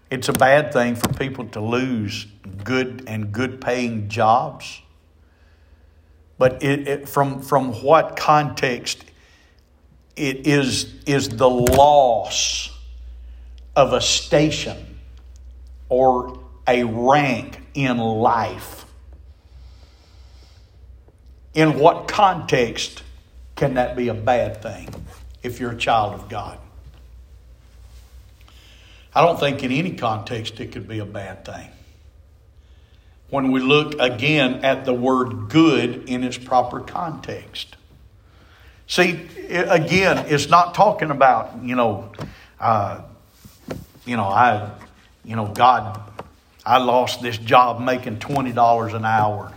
It's 0.10 0.30
a 0.30 0.34
bad 0.34 0.74
thing 0.74 0.96
for 0.96 1.12
people 1.14 1.46
to 1.50 1.62
lose 1.62 2.28
good 2.64 3.04
and 3.08 3.32
good 3.32 3.62
paying 3.62 4.10
jobs. 4.10 4.82
But 6.38 6.62
it, 6.64 6.88
it, 6.88 7.10
from, 7.10 7.42
from 7.42 7.74
what 7.84 8.16
context 8.16 9.04
it 10.16 10.46
is, 10.46 10.94
is 11.06 11.30
the 11.30 11.50
loss 11.50 12.70
of 13.76 13.94
a 13.94 14.02
station 14.02 15.00
or 15.90 16.40
a 16.68 16.84
rank 16.84 17.60
in 17.74 17.98
life. 17.98 18.83
In 21.54 21.78
what 21.78 22.08
context 22.08 23.04
can 23.56 23.76
that 23.76 23.96
be 23.96 24.08
a 24.08 24.14
bad 24.14 24.62
thing 24.62 24.90
if 25.44 25.60
you're 25.60 25.72
a 25.72 25.78
child 25.78 26.14
of 26.16 26.30
God? 26.30 26.58
I 29.16 29.22
don't 29.22 29.40
think 29.40 29.64
in 29.64 29.72
any 29.72 29.94
context 29.94 30.60
it 30.60 30.72
could 30.72 30.88
be 30.88 31.00
a 31.00 31.06
bad 31.06 31.46
thing. 31.46 31.70
When 33.30 33.52
we 33.52 33.62
look 33.62 34.00
again 34.00 34.66
at 34.66 34.86
the 34.86 34.94
word 34.94 35.50
good 35.50 36.10
in 36.10 36.24
its 36.24 36.38
proper 36.38 36.80
context. 36.80 37.76
See, 38.88 39.28
again, 39.50 40.26
it's 40.28 40.50
not 40.50 40.76
talking 40.76 41.10
about, 41.10 41.64
you 41.64 41.76
know, 41.76 42.12
uh, 42.60 43.02
you 44.06 44.18
know, 44.18 44.26
I, 44.26 44.72
you 45.24 45.36
know, 45.36 45.48
God, 45.48 46.00
I 46.66 46.78
lost 46.78 47.22
this 47.22 47.38
job 47.38 47.82
making 47.82 48.18
$20 48.18 48.94
an 48.94 49.06
hour. 49.06 49.54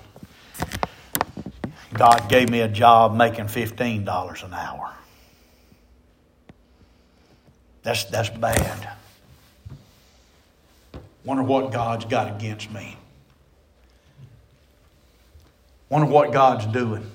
God 1.96 2.28
gave 2.28 2.50
me 2.50 2.60
a 2.60 2.68
job 2.68 3.14
making 3.14 3.46
$15 3.46 4.44
an 4.44 4.54
hour. 4.54 4.92
That's, 7.82 8.04
that's 8.04 8.28
bad. 8.30 8.90
Wonder 11.24 11.42
what 11.42 11.72
God's 11.72 12.04
got 12.04 12.34
against 12.36 12.70
me. 12.70 12.96
Wonder 15.88 16.10
what 16.10 16.32
God's 16.32 16.66
doing. 16.66 17.10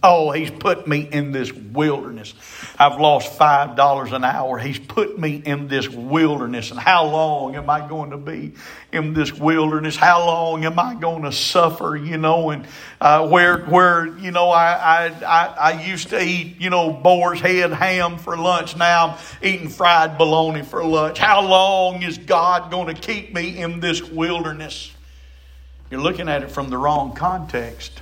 Oh, 0.00 0.30
he's 0.30 0.50
put 0.50 0.86
me 0.86 1.00
in 1.10 1.32
this 1.32 1.52
wilderness. 1.52 2.32
I've 2.78 3.00
lost 3.00 3.32
five 3.32 3.74
dollars 3.74 4.12
an 4.12 4.22
hour. 4.22 4.56
He's 4.56 4.78
put 4.78 5.18
me 5.18 5.42
in 5.44 5.66
this 5.66 5.88
wilderness. 5.88 6.70
And 6.70 6.78
how 6.78 7.06
long 7.06 7.56
am 7.56 7.68
I 7.68 7.86
going 7.88 8.10
to 8.10 8.16
be 8.16 8.52
in 8.92 9.12
this 9.12 9.32
wilderness? 9.32 9.96
How 9.96 10.24
long 10.24 10.64
am 10.64 10.78
I 10.78 10.94
going 10.94 11.24
to 11.24 11.32
suffer? 11.32 11.96
You 11.96 12.16
know, 12.16 12.50
and 12.50 12.64
uh, 13.00 13.26
where 13.26 13.64
where 13.64 14.06
you 14.18 14.30
know 14.30 14.50
I, 14.50 15.08
I 15.08 15.24
I 15.26 15.46
I 15.72 15.82
used 15.82 16.10
to 16.10 16.22
eat 16.22 16.60
you 16.60 16.70
know 16.70 16.92
boar's 16.92 17.40
head 17.40 17.72
ham 17.72 18.18
for 18.18 18.36
lunch. 18.36 18.76
Now 18.76 19.08
I'm 19.08 19.18
eating 19.42 19.68
fried 19.68 20.16
bologna 20.16 20.62
for 20.62 20.84
lunch. 20.84 21.18
How 21.18 21.42
long 21.42 22.02
is 22.04 22.18
God 22.18 22.70
going 22.70 22.94
to 22.94 23.00
keep 23.00 23.34
me 23.34 23.58
in 23.58 23.80
this 23.80 24.00
wilderness? 24.00 24.92
You're 25.90 26.02
looking 26.02 26.28
at 26.28 26.44
it 26.44 26.52
from 26.52 26.70
the 26.70 26.78
wrong 26.78 27.14
context 27.16 28.00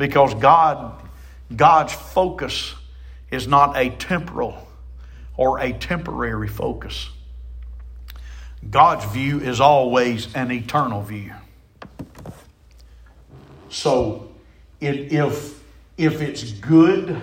because 0.00 0.32
God, 0.32 0.98
God's 1.54 1.92
focus 1.92 2.74
is 3.30 3.46
not 3.46 3.76
a 3.76 3.90
temporal 3.90 4.66
or 5.36 5.60
a 5.60 5.74
temporary 5.74 6.48
focus. 6.48 7.10
God's 8.68 9.04
view 9.12 9.40
is 9.40 9.60
always 9.60 10.34
an 10.34 10.50
eternal 10.50 11.02
view. 11.02 11.34
So, 13.68 14.30
it, 14.80 15.12
if, 15.12 15.62
if 15.98 16.22
it's 16.22 16.50
good, 16.50 17.20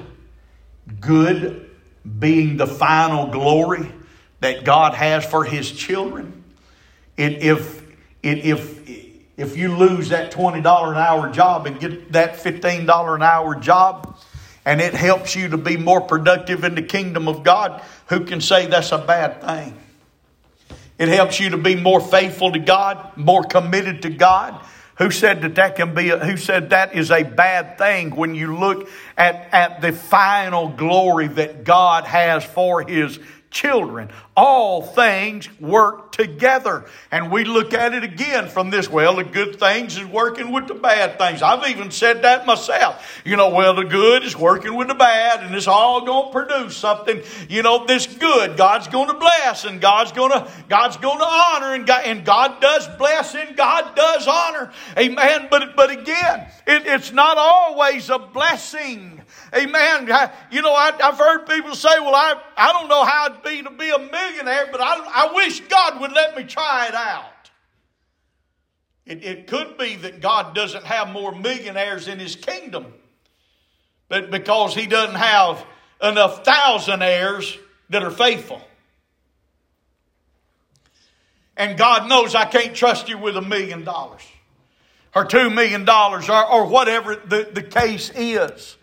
good 0.99 1.71
being 2.19 2.57
the 2.57 2.67
final 2.67 3.27
glory 3.27 3.91
that 4.39 4.63
God 4.63 4.93
has 4.93 5.25
for 5.25 5.43
His 5.43 5.71
children, 5.71 6.43
it, 7.17 7.41
if, 7.41 7.81
it, 8.21 8.45
if, 8.45 8.76
if 9.37 9.55
you 9.55 9.75
lose 9.75 10.09
that 10.09 10.31
$20 10.31 10.57
an 10.57 10.97
hour 10.97 11.31
job 11.31 11.67
and 11.67 11.79
get 11.79 12.11
that 12.11 12.37
$15 12.37 13.15
an 13.15 13.21
hour 13.21 13.55
job, 13.55 14.17
and 14.65 14.81
it 14.81 14.93
helps 14.93 15.35
you 15.35 15.47
to 15.49 15.57
be 15.57 15.77
more 15.77 16.01
productive 16.01 16.63
in 16.63 16.75
the 16.75 16.81
kingdom 16.81 17.27
of 17.27 17.43
God, 17.43 17.81
who 18.07 18.25
can 18.25 18.41
say 18.41 18.65
that's 18.65 18.91
a 18.91 18.97
bad 18.97 19.41
thing? 19.41 19.77
It 20.97 21.09
helps 21.09 21.39
you 21.39 21.51
to 21.51 21.57
be 21.57 21.75
more 21.75 22.01
faithful 22.01 22.51
to 22.51 22.59
God, 22.59 23.15
more 23.15 23.43
committed 23.43 24.01
to 24.01 24.09
God. 24.09 24.59
Who 24.97 25.11
said 25.11 25.43
that 25.43 25.55
that 25.55 25.75
can 25.75 25.93
be, 25.93 26.09
a, 26.09 26.17
who 26.17 26.37
said 26.37 26.71
that 26.71 26.95
is 26.95 27.11
a 27.11 27.21
bad 27.21 27.77
thing 27.77 28.15
when 28.15 28.33
you 28.33 28.57
look 28.57 28.89
at, 29.15 29.53
at 29.53 29.81
the 29.81 29.91
final 29.91 30.69
glory 30.69 31.27
that 31.27 31.63
God 31.63 32.05
has 32.05 32.43
for 32.43 32.81
His 32.81 33.19
children. 33.49 34.09
All 34.35 34.81
things 34.81 35.49
work 35.59 36.11
together. 36.11 36.85
And 37.11 37.31
we 37.31 37.43
look 37.43 37.73
at 37.73 37.93
it 37.93 38.03
again 38.03 38.49
from 38.49 38.69
this 38.69 38.89
well, 38.89 39.15
the 39.15 39.23
good 39.23 39.59
things 39.59 39.97
is 39.97 40.05
working 40.05 40.51
with 40.51 40.67
the 40.67 40.73
bad 40.73 41.17
things. 41.17 41.41
I've 41.41 41.67
even 41.69 41.91
said 41.91 42.23
that 42.23 42.45
myself. 42.45 43.21
You 43.23 43.35
know, 43.35 43.49
well, 43.49 43.73
the 43.73 43.83
good 43.83 44.23
is 44.23 44.35
working 44.35 44.75
with 44.75 44.87
the 44.87 44.95
bad, 44.95 45.43
and 45.43 45.55
it's 45.55 45.67
all 45.67 46.05
going 46.05 46.27
to 46.27 46.31
produce 46.31 46.77
something, 46.77 47.21
you 47.49 47.63
know, 47.63 47.85
this 47.85 48.05
good. 48.05 48.57
God's 48.57 48.87
going 48.87 49.07
to 49.07 49.13
bless, 49.13 49.65
and 49.65 49.79
God's 49.79 50.11
going 50.11 50.31
to, 50.31 50.47
God's 50.69 50.97
going 50.97 51.19
to 51.19 51.25
honor, 51.25 51.73
and 51.73 51.87
God, 51.87 52.03
and 52.05 52.25
God 52.25 52.59
does 52.61 52.87
bless, 52.97 53.35
and 53.35 53.55
God 53.55 53.95
does 53.95 54.27
honor. 54.27 54.71
Amen. 54.97 55.47
But, 55.49 55.75
but 55.75 55.89
again, 55.89 56.47
it, 56.65 56.85
it's 56.85 57.11
not 57.11 57.37
always 57.37 58.09
a 58.09 58.19
blessing. 58.19 59.16
Amen. 59.55 60.09
You 60.51 60.61
know, 60.61 60.73
I, 60.73 60.91
have 60.99 61.17
heard 61.17 61.45
people 61.45 61.75
say, 61.75 61.99
well, 61.99 62.15
I, 62.15 62.41
I 62.55 62.73
don't 62.73 62.87
know 62.87 63.03
how 63.03 63.27
it'd 63.27 63.43
be 63.43 63.61
to 63.63 63.69
be 63.69 63.89
a 63.89 63.99
millionaire, 63.99 64.67
but 64.71 64.81
I, 64.81 65.27
I 65.29 65.33
wish 65.33 65.61
God 65.61 66.01
would 66.01 66.11
let 66.11 66.35
me 66.35 66.43
try 66.43 66.87
it 66.87 66.95
out. 66.95 67.51
It, 69.05 69.23
it 69.23 69.47
could 69.47 69.77
be 69.77 69.95
that 69.97 70.21
God 70.21 70.53
doesn't 70.53 70.83
have 70.83 71.09
more 71.09 71.33
millionaires 71.33 72.07
in 72.07 72.19
his 72.19 72.35
kingdom, 72.35 72.93
but 74.09 74.29
because 74.31 74.75
he 74.75 74.85
doesn't 74.85 75.15
have 75.15 75.65
enough 76.01 76.43
thousandaires 76.43 77.57
that 77.89 78.03
are 78.03 78.11
faithful. 78.11 78.61
And 81.55 81.77
God 81.77 82.07
knows 82.07 82.35
I 82.35 82.45
can't 82.45 82.75
trust 82.75 83.09
you 83.09 83.17
with 83.17 83.35
a 83.35 83.41
million 83.41 83.83
dollars 83.83 84.21
or 85.15 85.25
two 85.25 85.49
million 85.49 85.83
dollars 85.83 86.29
or, 86.29 86.45
or 86.45 86.67
whatever 86.67 87.15
the, 87.15 87.49
the 87.51 87.63
case 87.63 88.11
is. 88.13 88.77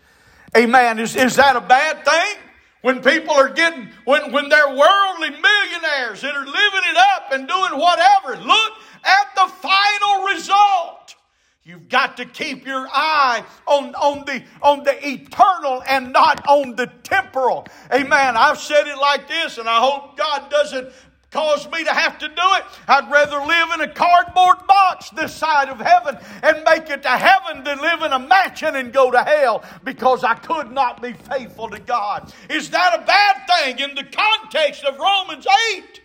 Amen. 0.55 0.99
Is, 0.99 1.15
is 1.15 1.35
that 1.35 1.55
a 1.55 1.61
bad 1.61 2.05
thing? 2.05 2.41
When 2.81 3.01
people 3.01 3.33
are 3.33 3.49
getting, 3.49 3.89
when, 4.05 4.31
when 4.31 4.47
they're 4.47 4.69
worldly 4.69 5.31
millionaires 5.31 6.21
that 6.21 6.35
are 6.35 6.45
living 6.45 6.81
it 6.85 6.97
up 6.97 7.31
and 7.31 7.47
doing 7.47 7.79
whatever, 7.79 8.37
look 8.45 8.73
at 9.03 9.35
the 9.35 9.51
final 9.59 10.25
result. 10.27 11.15
You've 11.63 11.89
got 11.89 12.17
to 12.17 12.25
keep 12.25 12.67
your 12.67 12.87
eye 12.93 13.43
on, 13.65 13.95
on, 13.95 14.23
the, 14.25 14.43
on 14.61 14.83
the 14.83 14.95
eternal 15.07 15.81
and 15.87 16.13
not 16.13 16.47
on 16.47 16.75
the 16.75 16.85
temporal. 17.01 17.65
Amen. 17.91 18.37
I've 18.37 18.59
said 18.59 18.85
it 18.85 18.97
like 18.99 19.27
this, 19.27 19.57
and 19.57 19.67
I 19.67 19.79
hope 19.79 20.15
God 20.15 20.51
doesn't 20.51 20.89
cause 21.35 21.69
me 21.69 21.83
to 21.83 21.91
have 21.91 22.17
to 22.19 22.27
do 22.29 22.33
it. 22.35 22.63
I'd 22.87 23.11
rather 23.11 23.39
live 23.45 23.69
in 23.73 23.81
a 23.81 23.93
cardboard 23.93 24.65
box 24.65 25.09
this 25.09 25.35
side 25.35 25.67
of 25.67 25.79
heaven 25.79 26.17
and 26.41 26.63
make 26.63 26.89
it 26.89 27.03
to 27.03 27.09
heaven 27.09 27.65
than 27.65 27.79
live 27.79 28.01
in 28.03 28.13
a 28.13 28.19
mansion 28.19 28.75
and 28.75 28.93
go 28.93 29.11
to 29.11 29.21
hell 29.21 29.63
because 29.83 30.23
I 30.23 30.35
could 30.35 30.71
not 30.71 31.01
be 31.01 31.11
faithful 31.11 31.69
to 31.69 31.79
God. 31.79 32.33
Is 32.49 32.69
that 32.69 33.01
a 33.01 33.05
bad 33.05 33.45
thing 33.47 33.79
in 33.79 33.95
the 33.95 34.05
context 34.05 34.85
of 34.85 34.97
Romans 34.97 35.45
8? 35.75 36.01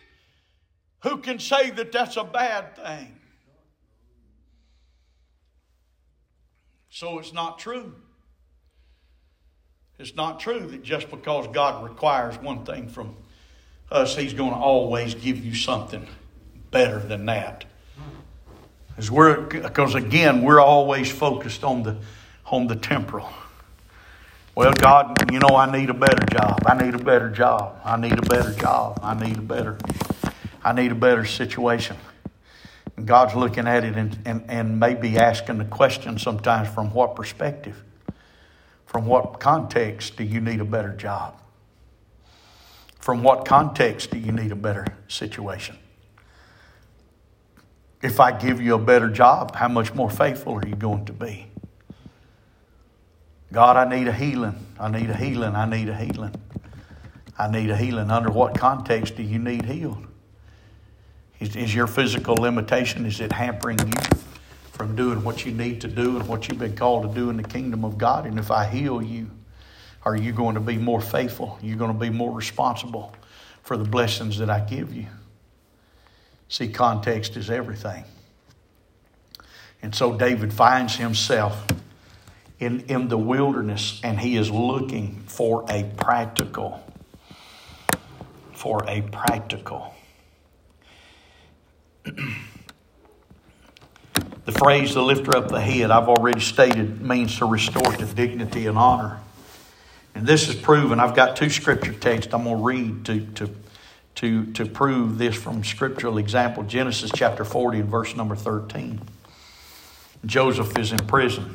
Who 1.05 1.19
can 1.19 1.39
say 1.39 1.71
that 1.71 1.93
that's 1.93 2.17
a 2.17 2.25
bad 2.25 2.75
thing? 2.75 3.17
So 6.89 7.21
it's 7.21 7.33
not 7.33 7.61
true. 7.61 7.95
It's 10.01 10.17
not 10.17 10.41
true 10.41 10.67
that 10.67 10.83
just 10.83 11.09
because 11.09 11.47
God 11.49 11.85
requires 11.89 12.37
one 12.39 12.65
thing 12.65 12.89
from 12.89 13.15
us, 13.91 14.17
He's 14.17 14.35
going 14.35 14.51
to 14.51 14.57
always 14.57 15.15
give 15.15 15.45
you 15.45 15.55
something 15.55 16.07
better 16.71 16.99
than 16.99 17.27
that. 17.27 17.65
Because 18.89 19.11
we're 19.11 19.41
because 19.41 19.95
again 19.95 20.43
we're 20.43 20.61
always 20.61 21.11
focused 21.11 21.65
on 21.65 21.83
the 21.83 21.97
on 22.47 22.67
the 22.67 22.77
temporal. 22.77 23.31
Well, 24.55 24.73
God, 24.73 25.33
you 25.33 25.39
know, 25.39 25.57
I 25.57 25.71
need 25.71 25.91
a 25.91 25.95
better 25.95 26.27
job. 26.27 26.63
I 26.67 26.75
need 26.83 26.95
a 26.95 26.99
better 26.99 27.31
job. 27.31 27.81
I 27.85 27.97
need 27.97 28.19
a 28.19 28.23
better 28.23 28.53
job. 28.53 28.99
I 29.03 29.15
need 29.15 29.39
a 29.39 29.41
better, 29.41 29.79
I 30.63 30.73
need 30.73 30.91
a 30.91 30.97
better 30.97 31.25
situation. 31.25 31.97
And 32.97 33.07
God's 33.07 33.35
looking 33.35 33.67
at 33.67 33.85
it 33.85 33.97
and, 33.97 34.19
and, 34.27 34.45
and 34.49 34.79
maybe 34.79 35.17
asking 35.17 35.59
the 35.59 35.65
question 35.65 36.19
sometimes 36.19 36.69
from 36.69 36.93
what 36.93 37.15
perspective? 37.15 37.83
From 38.85 39.07
what 39.07 39.39
context 39.41 40.17
do 40.17 40.25
you 40.25 40.41
need 40.41 40.61
a 40.61 40.65
better 40.65 40.93
job? 40.93 41.41
From 43.01 43.23
what 43.23 43.47
context 43.47 44.11
do 44.11 44.19
you 44.19 44.31
need 44.31 44.53
a 44.53 44.57
better 44.57 44.87
situation? 45.09 45.77
If 48.03 48.21
I 48.21 48.33
give 48.33 48.61
you 48.61 48.75
a 48.75 48.79
better 48.79 49.09
job, 49.09 49.57
how 49.57 49.69
much 49.69 49.95
more 49.95 50.11
faithful 50.11 50.55
are 50.55 50.67
you 50.67 50.77
going 50.77 51.07
to 51.07 51.13
be? 51.13 51.47
God, 53.53 53.77
I 53.77 53.89
need 53.97 54.07
a 54.07 54.13
healing. 54.13 54.55
I 54.79 54.89
need 54.89 55.11
a 55.11 55.17
healing. 55.17 55.55
I 55.55 55.67
need 55.67 55.89
a 55.89 55.97
healing. 55.97 56.35
I 57.39 57.51
need 57.51 57.71
a 57.71 57.77
healing. 57.77 58.11
Under 58.11 58.31
what 58.31 58.59
context 58.59 59.17
do 59.17 59.23
you 59.23 59.39
need 59.39 59.65
healed? 59.65 60.07
Is, 61.41 61.57
is 61.57 61.75
your 61.75 61.87
physical 61.87 62.35
limitation, 62.35 63.07
is 63.07 63.19
it 63.19 63.33
hampering 63.33 63.79
you 63.79 64.21
from 64.73 64.95
doing 64.95 65.25
what 65.25 65.47
you 65.47 65.53
need 65.53 65.81
to 65.81 65.89
do 65.89 66.19
and 66.19 66.29
what 66.29 66.49
you've 66.49 66.59
been 66.59 66.77
called 66.77 67.09
to 67.09 67.15
do 67.19 67.31
in 67.31 67.39
the 67.39 67.43
kingdom 67.43 67.85
of 67.85 67.97
God? 67.97 68.27
And 68.27 68.39
if 68.39 68.51
I 68.51 68.67
heal 68.67 69.03
you, 69.03 69.31
are 70.05 70.17
you 70.17 70.33
going 70.33 70.55
to 70.55 70.61
be 70.61 70.79
more 70.79 71.01
faithful? 71.01 71.59
You're 71.63 71.77
going 71.77 71.93
to 71.93 71.99
be 71.99 72.11
more 72.11 72.33
responsible 72.33 73.15
for 73.63 73.77
the 73.77 73.85
blessings 73.85 74.39
that 74.39 74.49
I 74.49 74.61
give 74.61 74.95
you. 74.95 75.07
See, 76.49 76.69
context 76.69 77.37
is 77.37 77.51
everything. 77.51 78.05
And 79.83 79.95
so 79.95 80.17
David 80.17 80.53
finds 80.53 80.97
himself 80.97 81.67
in, 82.59 82.81
in 82.89 83.09
the 83.09 83.19
wilderness 83.19 84.01
and 84.03 84.21
he 84.21 84.37
is 84.37 84.51
looking 84.51 85.23
for 85.27 85.65
a 85.69 85.85
practical, 85.97 86.85
for 88.53 88.85
a 88.89 89.03
practical. 89.03 89.95
the 92.05 92.13
phrase 94.53 94.95
the 94.95 95.03
lifter 95.03 95.37
up 95.37 95.49
the 95.49 95.61
head, 95.61 95.91
I've 95.91 96.09
already 96.09 96.41
stated, 96.41 97.01
means 97.01 97.39
to 97.39 97.47
restore 97.47 97.93
to 97.93 98.07
dignity 98.07 98.67
and 98.67 98.77
honor. 98.77 99.21
And 100.15 100.27
this 100.27 100.49
is 100.49 100.55
proven. 100.55 101.01
I've 101.01 101.15
got 101.15 101.37
two 101.37 101.51
scripture 101.51 101.93
texts 101.93 102.35
I'm 102.35 102.45
going 102.45 102.57
to 102.57 102.63
read 102.63 103.05
to, 103.07 103.27
to, 103.47 103.55
to, 104.17 104.53
to 104.53 104.67
prove 104.67 105.19
this 105.19 105.37
from 105.37 105.65
scriptural 105.65 106.19
example. 106.19 106.63
Genesis 106.65 107.11
chapter 107.15 107.45
40 107.45 107.81
and 107.81 107.89
verse 107.89 108.17
number 108.17 108.37
13. 108.37 109.01
Joseph 110.27 110.77
is 110.79 110.93
in 110.93 110.99
prison. 111.07 111.55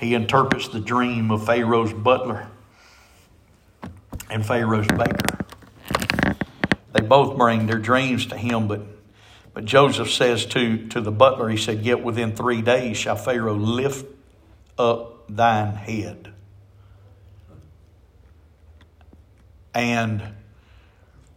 He 0.00 0.14
interprets 0.14 0.68
the 0.68 0.80
dream 0.80 1.30
of 1.30 1.46
Pharaoh's 1.46 1.92
butler 1.92 2.48
and 4.30 4.44
Pharaoh's 4.44 4.86
baker. 4.86 5.38
They 6.92 7.00
both 7.00 7.36
bring 7.36 7.66
their 7.66 7.78
dreams 7.78 8.26
to 8.26 8.36
him, 8.36 8.68
but, 8.68 8.82
but 9.54 9.64
Joseph 9.64 10.10
says 10.10 10.46
to, 10.46 10.86
to 10.88 11.00
the 11.00 11.12
butler, 11.12 11.48
he 11.48 11.56
said, 11.56 11.84
Yet 11.84 12.02
within 12.02 12.34
three 12.34 12.62
days 12.62 12.96
shall 12.96 13.16
Pharaoh 13.16 13.54
lift 13.54 14.06
up 14.78 15.24
thine 15.28 15.74
head. 15.74 16.32
And 19.78 20.22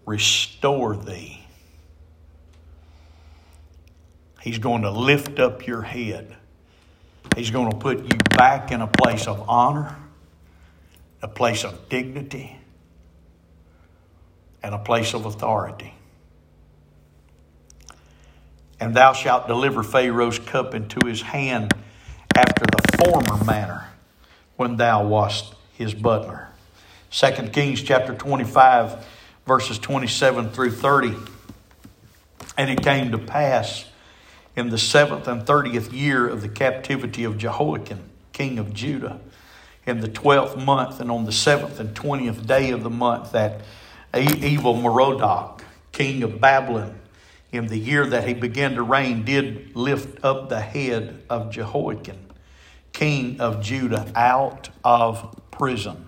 restore 0.08 0.98
thee. 0.98 1.46
He's 4.42 4.58
going 4.58 4.82
to 4.82 4.90
lift 4.90 5.40
up 5.40 5.68
your 5.68 5.84
head. 5.84 6.36
He's 7.36 7.52
going 7.52 7.72
to 7.72 7.78
put 7.78 8.00
you 8.00 8.18
back 8.36 8.72
in 8.72 8.82
a 8.82 8.88
place 8.88 9.28
of 9.28 9.48
honor, 9.48 9.96
a 11.22 11.28
place 11.28 11.64
of 11.64 11.88
dignity, 11.88 12.58
and 14.64 14.74
a 14.74 14.80
place 14.80 15.14
of 15.14 15.28
authority. 15.28 15.94
And 18.80 18.96
thou 18.96 19.14
shalt 19.14 19.46
deliver 19.46 19.84
Pharaoh's 19.84 20.40
cup 20.40 20.74
into 20.74 21.06
his 21.06 21.22
hand 21.22 21.74
after 22.36 22.66
the 22.66 22.98
former 23.06 23.44
manner 23.46 23.90
when 24.56 24.78
thou 24.78 25.06
wast 25.06 25.54
his 25.74 25.94
butler. 25.94 26.51
2 27.12 27.50
Kings 27.50 27.82
chapter 27.84 28.16
25, 28.16 29.06
verses 29.46 29.78
27 29.78 30.50
through 30.52 30.72
30. 30.72 31.14
And 32.58 32.70
it 32.70 32.82
came 32.82 33.12
to 33.12 33.18
pass 33.18 33.86
in 34.56 34.70
the 34.70 34.78
seventh 34.78 35.28
and 35.28 35.46
thirtieth 35.46 35.92
year 35.92 36.26
of 36.28 36.42
the 36.42 36.48
captivity 36.48 37.26
of 37.26 37.38
Jehoiakim, 37.38 38.10
king 38.32 38.58
of 38.60 38.74
Judah, 38.74 39.20
in 39.86 40.00
the 40.00 40.08
twelfth 40.08 40.56
month, 40.56 41.02
and 41.02 41.12
on 41.12 41.26
the 41.26 41.34
seventh 41.34 41.82
and 41.82 41.94
twentieth 41.94 42.48
day 42.48 42.72
of 42.72 42.84
the 42.84 42.90
month, 42.90 43.34
that 43.34 43.62
evil 44.16 44.76
Merodach, 44.76 45.64
king 45.92 46.24
of 46.24 46.40
Babylon, 46.40 46.98
in 47.52 47.68
the 47.68 47.78
year 47.78 48.06
that 48.06 48.26
he 48.26 48.34
began 48.34 48.76
to 48.76 48.84
reign, 48.84 49.26
did 49.26 49.76
lift 49.76 50.24
up 50.24 50.48
the 50.48 50.62
head 50.62 51.22
of 51.30 51.52
Jehoiakim, 51.52 52.20
king 52.94 53.42
of 53.42 53.62
Judah, 53.62 54.10
out 54.16 54.70
of 54.84 55.38
prison. 55.52 56.06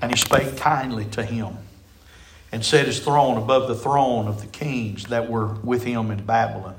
And 0.00 0.12
he 0.12 0.16
spake 0.16 0.56
kindly 0.56 1.04
to 1.06 1.24
him 1.24 1.56
and 2.52 2.64
set 2.64 2.86
his 2.86 3.00
throne 3.00 3.36
above 3.36 3.68
the 3.68 3.74
throne 3.74 4.28
of 4.28 4.40
the 4.40 4.46
kings 4.46 5.04
that 5.04 5.28
were 5.28 5.54
with 5.62 5.84
him 5.84 6.10
in 6.10 6.24
Babylon, 6.24 6.76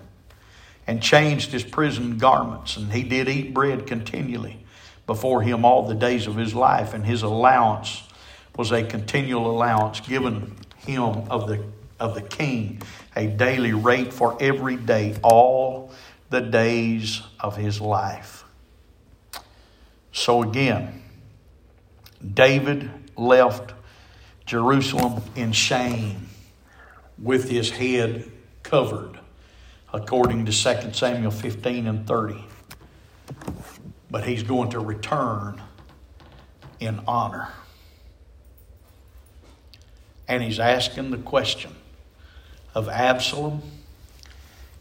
and 0.87 1.03
changed 1.03 1.51
his 1.51 1.63
prison 1.63 2.17
garments, 2.17 2.75
and 2.75 2.91
he 2.91 3.03
did 3.03 3.29
eat 3.29 3.53
bread 3.53 3.85
continually 3.85 4.65
before 5.05 5.43
him 5.43 5.65
all 5.65 5.87
the 5.87 5.93
days 5.93 6.25
of 6.25 6.35
his 6.35 6.55
life, 6.55 6.93
and 6.93 7.05
his 7.05 7.21
allowance 7.21 8.03
was 8.55 8.71
a 8.71 8.83
continual 8.83 9.51
allowance 9.51 9.99
given 9.99 10.55
him 10.77 11.03
of 11.29 11.47
the 11.47 11.63
of 11.99 12.15
the 12.15 12.21
king, 12.21 12.81
a 13.15 13.27
daily 13.27 13.73
rate 13.73 14.13
for 14.13 14.37
every 14.39 14.77
day, 14.77 15.15
all 15.21 15.91
the 16.29 16.39
days 16.39 17.21
of 17.39 17.57
his 17.57 17.81
life. 17.81 18.45
So 20.11 20.41
again, 20.41 21.03
David 22.33 22.89
left 23.19 23.73
Jerusalem 24.45 25.21
in 25.35 25.51
shame 25.51 26.27
with 27.17 27.49
his 27.49 27.69
head 27.69 28.31
covered, 28.63 29.19
according 29.93 30.45
to 30.45 30.51
2 30.51 30.93
Samuel 30.93 31.31
15 31.31 31.87
and 31.87 32.07
30. 32.07 32.43
But 34.09 34.25
he's 34.25 34.43
going 34.43 34.71
to 34.71 34.79
return 34.79 35.61
in 36.79 37.01
honor. 37.07 37.49
And 40.27 40.41
he's 40.41 40.59
asking 40.59 41.11
the 41.11 41.17
question 41.17 41.71
of 42.73 42.87
Absalom 42.87 43.61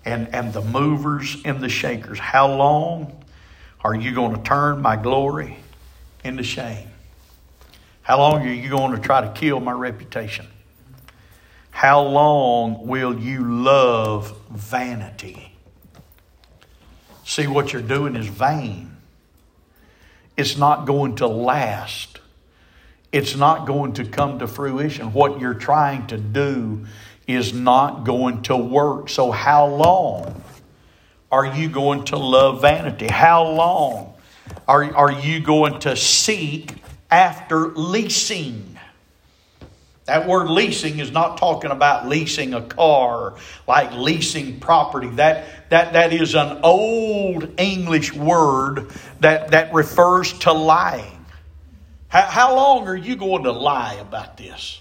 and, 0.05 0.33
and 0.35 0.53
the 0.53 0.63
movers 0.63 1.37
and 1.45 1.61
the 1.61 1.69
shakers 1.69 2.19
how 2.19 2.55
long 2.55 3.25
are 3.81 3.95
you 3.95 4.15
going 4.15 4.35
to 4.35 4.43
turn 4.43 4.81
my 4.83 4.97
glory 4.97 5.57
into 6.25 6.43
shame? 6.43 6.89
How 8.09 8.17
long 8.17 8.41
are 8.41 8.51
you 8.51 8.71
going 8.71 8.93
to 8.93 8.99
try 8.99 9.21
to 9.21 9.31
kill 9.33 9.61
my 9.61 9.73
reputation? 9.73 10.47
How 11.71 12.01
long 12.01 12.87
will 12.87 13.19
you 13.19 13.45
love 13.45 14.35
vanity? 14.49 15.55
See, 17.25 17.47
what 17.47 17.75
you're 17.75 17.83
doing 17.83 18.17
is 18.17 18.27
vain. 18.27 18.97
It's 20.39 20.57
not 20.57 20.87
going 20.87 21.17
to 21.17 21.27
last. 21.27 22.21
It's 23.13 23.37
not 23.37 23.67
going 23.67 23.93
to 23.93 24.07
come 24.07 24.39
to 24.39 24.47
fruition. 24.47 25.13
What 25.13 25.39
you're 25.39 25.53
trying 25.53 26.07
to 26.07 26.17
do 26.17 26.87
is 27.27 27.53
not 27.53 28.05
going 28.05 28.41
to 28.45 28.57
work. 28.57 29.11
So, 29.11 29.31
how 29.31 29.67
long 29.67 30.43
are 31.31 31.45
you 31.45 31.69
going 31.69 32.07
to 32.07 32.17
love 32.17 32.63
vanity? 32.63 33.09
How 33.09 33.47
long 33.47 34.15
are, 34.67 34.97
are 34.97 35.13
you 35.13 35.41
going 35.41 35.81
to 35.81 35.95
seek 35.95 36.73
after 37.11 37.69
leasing. 37.69 38.79
That 40.07 40.27
word 40.27 40.49
leasing 40.49 41.01
is 41.01 41.11
not 41.11 41.37
talking 41.37 41.71
about 41.71 42.09
leasing 42.09 42.55
a 42.55 42.63
car, 42.63 43.35
like 43.67 43.93
leasing 43.93 44.59
property. 44.59 45.09
That, 45.11 45.69
that, 45.69 45.93
that 45.93 46.15
is 46.15 46.35
an 46.35 46.61
old 46.63 47.61
English 47.61 48.15
word 48.15 48.91
that, 49.21 49.51
that 49.51 49.75
refers 49.75 50.33
to 50.41 50.53
lying. 50.53 51.27
How, 52.09 52.23
how 52.23 52.57
long 52.57 52.89
are 52.89 52.97
you 52.97 53.17
going 53.17 53.45
to 53.45 53.53
lie 53.53 53.95
about 53.95 54.39
this? 54.39 54.81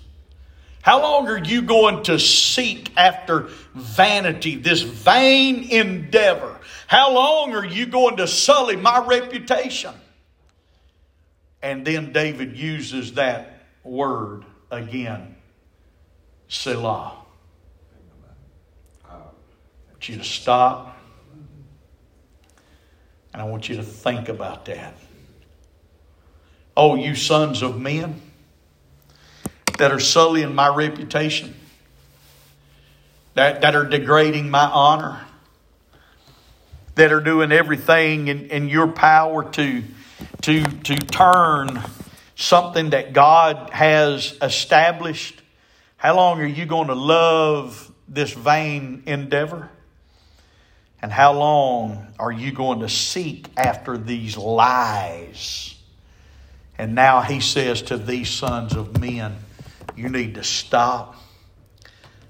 How 0.82 1.02
long 1.02 1.28
are 1.28 1.44
you 1.44 1.64
going 1.64 2.04
to 2.04 2.18
seek 2.18 2.96
after 2.96 3.50
vanity, 3.76 4.56
this 4.56 4.82
vain 4.82 5.70
endeavor? 5.70 6.58
How 6.88 7.14
long 7.14 7.54
are 7.54 7.66
you 7.66 7.86
going 7.86 8.16
to 8.18 8.28
sully 8.28 8.78
my 8.78 9.06
reputation? 9.06 9.94
And 11.62 11.86
then 11.86 12.14
David 12.14 12.56
uses 12.56 13.14
that 13.14 13.62
word 13.84 14.46
again 14.70 15.36
Selah. 16.48 17.14
I 19.06 19.16
want 19.90 20.10
you 20.10 20.18
to 20.18 20.24
stop. 20.24 20.98
And 23.34 23.42
I 23.42 23.46
want 23.46 23.70
you 23.70 23.76
to 23.76 23.84
think 23.84 24.30
about 24.30 24.66
that. 24.66 24.96
Oh, 26.76 26.96
you 26.96 27.16
sons 27.16 27.62
of 27.62 27.80
men 27.80 28.22
that 29.78 29.92
are 29.92 30.00
sullying 30.00 30.56
my 30.56 30.74
reputation, 30.74 31.56
that, 33.34 33.62
that 33.62 33.76
are 33.76 33.86
degrading 33.86 34.50
my 34.50 34.66
honor, 34.66 35.22
that 36.96 37.12
are 37.12 37.20
doing 37.20 37.52
everything 37.52 38.28
in, 38.28 38.50
in 38.50 38.70
your 38.70 38.88
power 38.88 39.50
to, 39.52 39.84
to, 40.42 40.64
to 40.64 40.96
turn 40.96 41.82
something 42.36 42.92
that 42.92 43.14
God 43.14 43.72
has 43.72 44.38
established. 44.42 45.42
How 45.98 46.16
long 46.16 46.40
are 46.40 46.46
you 46.46 46.66
going 46.66 46.88
to 46.88 46.96
love 46.96 47.92
this 48.08 48.32
vain 48.32 49.04
endeavor? 49.06 49.70
And 51.02 51.12
how 51.12 51.34
long 51.34 52.14
are 52.20 52.32
you 52.32 52.52
going 52.52 52.80
to 52.80 52.90
seek 52.90 53.48
after 53.58 53.98
these 53.98 54.38
lies? 54.38 55.76
And 56.78 56.96
now 56.96 57.22
he 57.22 57.40
says 57.40 57.82
to 57.84 57.98
these 57.98 58.30
sons 58.30 58.76
of 58.76 59.00
men, 59.00 59.36
you 59.96 60.10
need 60.10 60.36
to 60.36 60.44
stop 60.44 61.16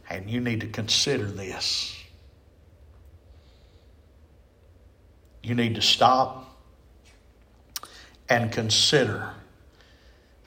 and 0.10 0.30
you 0.30 0.40
need 0.40 0.62
to 0.62 0.68
consider 0.68 1.26
this. 1.26 1.94
You 5.44 5.56
need 5.56 5.76
to 5.76 5.82
stop 5.82 6.47
and 8.30 8.52
consider. 8.52 9.34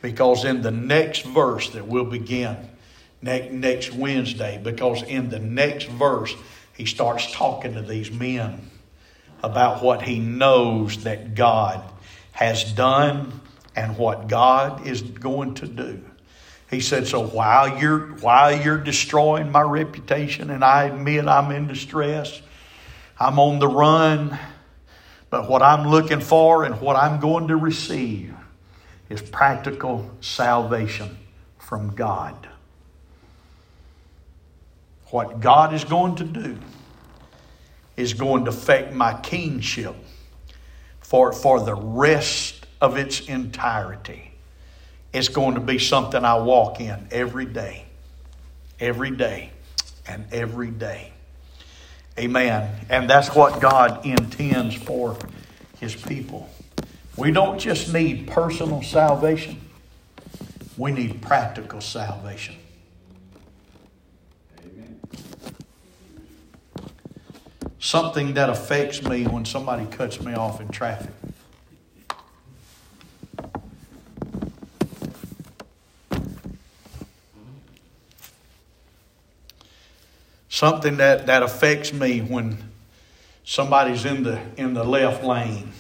Because 0.03 0.45
in 0.45 0.63
the 0.63 0.71
next 0.71 1.23
verse 1.23 1.71
that 1.71 1.87
we'll 1.87 2.05
begin 2.05 2.57
next 3.23 3.93
Wednesday, 3.93 4.61
because 4.63 5.03
in 5.03 5.29
the 5.29 5.39
next 5.39 5.87
verse, 5.89 6.35
he 6.75 6.87
starts 6.87 7.31
talking 7.33 7.75
to 7.75 7.83
these 7.83 8.11
men 8.11 8.71
about 9.43 9.83
what 9.83 10.03
he 10.03 10.19
knows 10.19 11.05
that 11.05 11.35
God 11.35 11.83
has 12.33 12.73
done 12.73 13.41
and 13.77 13.97
what 13.99 14.29
God 14.29 14.87
is 14.87 15.03
going 15.03 15.55
to 15.55 15.67
do. 15.67 16.03
He 16.71 16.81
said, 16.81 17.07
So 17.07 17.27
while 17.27 17.81
you're 17.81 18.01
while 18.19 18.59
you're 18.59 18.79
destroying 18.79 19.51
my 19.51 19.63
reputation, 19.63 20.51
and 20.51 20.65
I 20.65 20.85
admit 20.85 21.27
I'm 21.27 21.51
in 21.51 21.67
distress, 21.67 22.41
I'm 23.19 23.39
on 23.39 23.59
the 23.59 23.69
run, 23.69 24.39
but 25.31 25.49
what 25.49 25.63
I'm 25.63 25.89
looking 25.89 26.21
for 26.21 26.65
and 26.65 26.81
what 26.81 26.97
I'm 26.97 27.21
going 27.21 27.49
to 27.49 27.57
receive 27.57 28.35
is 29.09 29.23
practical 29.23 30.11
salvation 30.21 31.17
from 31.59 31.95
God. 31.95 32.49
What 35.07 35.41
God 35.41 35.73
is 35.73 35.85
going 35.85 36.17
to 36.17 36.25
do 36.25 36.59
is 37.97 38.15
going 38.15 38.45
to 38.45 38.51
affect 38.51 38.93
my 38.93 39.15
kingship 39.21 39.95
for, 41.01 41.33
for 41.33 41.61
the 41.61 41.75
rest 41.75 42.67
of 42.81 42.97
its 42.97 43.21
entirety. 43.21 44.33
It's 45.13 45.29
going 45.29 45.55
to 45.55 45.61
be 45.61 45.79
something 45.79 46.25
I 46.25 46.39
walk 46.39 46.81
in 46.81 47.09
every 47.11 47.47
day, 47.47 47.85
every 48.79 49.11
day, 49.11 49.51
and 50.07 50.25
every 50.33 50.71
day. 50.71 51.13
Amen. 52.21 52.71
And 52.91 53.09
that's 53.09 53.35
what 53.35 53.61
God 53.61 54.05
intends 54.05 54.75
for 54.75 55.17
His 55.79 55.95
people. 55.95 56.51
We 57.17 57.31
don't 57.31 57.59
just 57.59 57.93
need 57.95 58.29
personal 58.29 58.83
salvation, 58.83 59.59
we 60.77 60.93
need 60.93 61.23
practical 61.23 61.81
salvation. 61.81 62.57
Amen. 64.61 65.01
Something 67.79 68.35
that 68.35 68.51
affects 68.51 69.03
me 69.03 69.25
when 69.25 69.47
somebody 69.47 69.87
cuts 69.87 70.21
me 70.21 70.35
off 70.35 70.61
in 70.61 70.69
traffic. 70.69 71.13
Something 80.61 80.99
that, 80.99 81.25
that 81.25 81.43
affects 81.43 81.91
me 81.91 82.21
when 82.21 82.59
somebody's 83.45 84.05
in 84.05 84.25
the 84.25 84.39
in 84.59 84.75
the 84.75 84.85
left 84.85 85.25
lane 85.25 85.73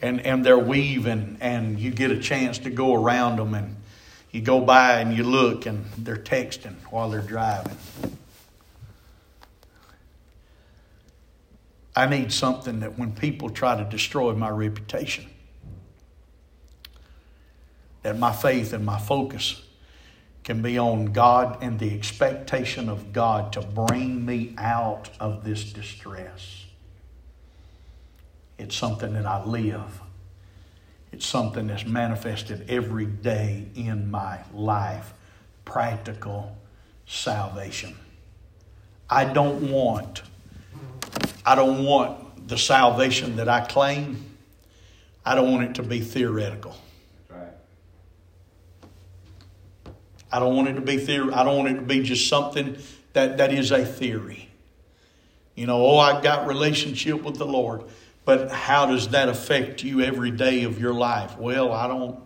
and, 0.00 0.22
and 0.22 0.42
they're 0.42 0.58
weaving 0.58 1.36
and 1.42 1.78
you 1.78 1.90
get 1.90 2.10
a 2.10 2.18
chance 2.18 2.56
to 2.60 2.70
go 2.70 2.94
around 2.94 3.36
them 3.36 3.52
and 3.52 3.76
you 4.30 4.40
go 4.40 4.62
by 4.62 5.00
and 5.00 5.14
you 5.14 5.24
look 5.24 5.66
and 5.66 5.84
they're 5.98 6.16
texting 6.16 6.76
while 6.88 7.10
they're 7.10 7.20
driving. 7.20 7.76
I 11.94 12.06
need 12.06 12.32
something 12.32 12.80
that 12.80 12.98
when 12.98 13.12
people 13.12 13.50
try 13.50 13.76
to 13.76 13.84
destroy 13.84 14.32
my 14.32 14.48
reputation, 14.48 15.26
that 18.00 18.18
my 18.18 18.32
faith 18.32 18.72
and 18.72 18.86
my 18.86 18.98
focus 18.98 19.60
can 20.44 20.62
be 20.62 20.78
on 20.78 21.06
God 21.06 21.58
and 21.62 21.78
the 21.78 21.94
expectation 21.94 22.88
of 22.88 23.12
God 23.12 23.52
to 23.52 23.60
bring 23.60 24.24
me 24.24 24.54
out 24.58 25.10
of 25.20 25.44
this 25.44 25.64
distress. 25.72 26.64
It's 28.58 28.74
something 28.74 29.14
that 29.14 29.26
I 29.26 29.44
live. 29.44 30.00
It's 31.12 31.26
something 31.26 31.66
that's 31.66 31.86
manifested 31.86 32.70
every 32.70 33.06
day 33.06 33.66
in 33.74 34.10
my 34.10 34.38
life. 34.54 35.12
Practical 35.64 36.56
salvation. 37.06 37.96
I 39.08 39.24
don't 39.24 39.70
want 39.70 40.22
I 41.44 41.54
don't 41.54 41.84
want 41.84 42.48
the 42.48 42.58
salvation 42.58 43.36
that 43.36 43.48
I 43.48 43.60
claim, 43.60 44.24
I 45.24 45.34
don't 45.34 45.50
want 45.50 45.70
it 45.70 45.74
to 45.76 45.82
be 45.82 46.00
theoretical. 46.00 46.76
I 50.32 50.38
don't 50.38 50.54
want 50.54 50.68
it 50.68 50.74
to 50.74 50.80
be 50.80 50.96
theory. 50.96 51.32
I 51.32 51.44
don't 51.44 51.56
want 51.56 51.68
it 51.70 51.74
to 51.74 51.82
be 51.82 52.02
just 52.02 52.28
something 52.28 52.76
that, 53.12 53.38
that 53.38 53.52
is 53.52 53.72
a 53.72 53.84
theory. 53.84 54.48
You 55.54 55.66
know, 55.66 55.84
oh, 55.84 55.98
I've 55.98 56.22
got 56.22 56.46
relationship 56.46 57.22
with 57.22 57.36
the 57.36 57.46
Lord, 57.46 57.82
but 58.24 58.50
how 58.50 58.86
does 58.86 59.08
that 59.08 59.28
affect 59.28 59.82
you 59.82 60.00
every 60.00 60.30
day 60.30 60.62
of 60.64 60.80
your 60.80 60.94
life? 60.94 61.36
Well, 61.36 61.72
I 61.72 61.88
don't, 61.88 62.18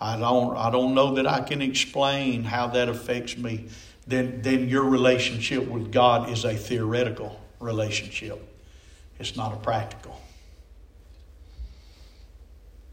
I 0.00 0.16
don't, 0.16 0.56
I 0.56 0.70
don't 0.70 0.94
know 0.94 1.16
that 1.16 1.26
I 1.26 1.40
can 1.40 1.60
explain 1.60 2.44
how 2.44 2.68
that 2.68 2.88
affects 2.88 3.36
me. 3.36 3.68
Then, 4.06 4.40
then 4.42 4.68
your 4.68 4.84
relationship 4.84 5.66
with 5.66 5.92
God 5.92 6.30
is 6.30 6.44
a 6.44 6.54
theoretical 6.54 7.38
relationship. 7.60 8.40
It's 9.18 9.36
not 9.36 9.52
a 9.52 9.56
practical. 9.56 10.18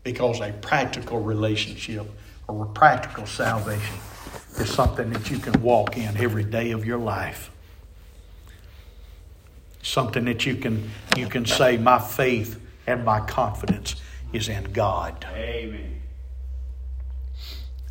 Because 0.03 0.41
a 0.41 0.51
practical 0.51 1.21
relationship 1.21 2.07
or 2.47 2.65
a 2.65 2.67
practical 2.67 3.25
salvation 3.25 3.95
is 4.59 4.69
something 4.69 5.11
that 5.11 5.29
you 5.29 5.37
can 5.37 5.61
walk 5.61 5.97
in 5.97 6.17
every 6.17 6.43
day 6.43 6.71
of 6.71 6.85
your 6.85 6.97
life. 6.97 7.51
Something 9.81 10.25
that 10.25 10.45
you 10.45 10.55
can 10.55 10.89
you 11.15 11.27
can 11.27 11.45
say, 11.45 11.77
My 11.77 11.99
faith 11.99 12.59
and 12.87 13.03
my 13.03 13.19
confidence 13.19 13.95
is 14.33 14.49
in 14.49 14.71
God. 14.71 15.25
Amen. 15.33 16.01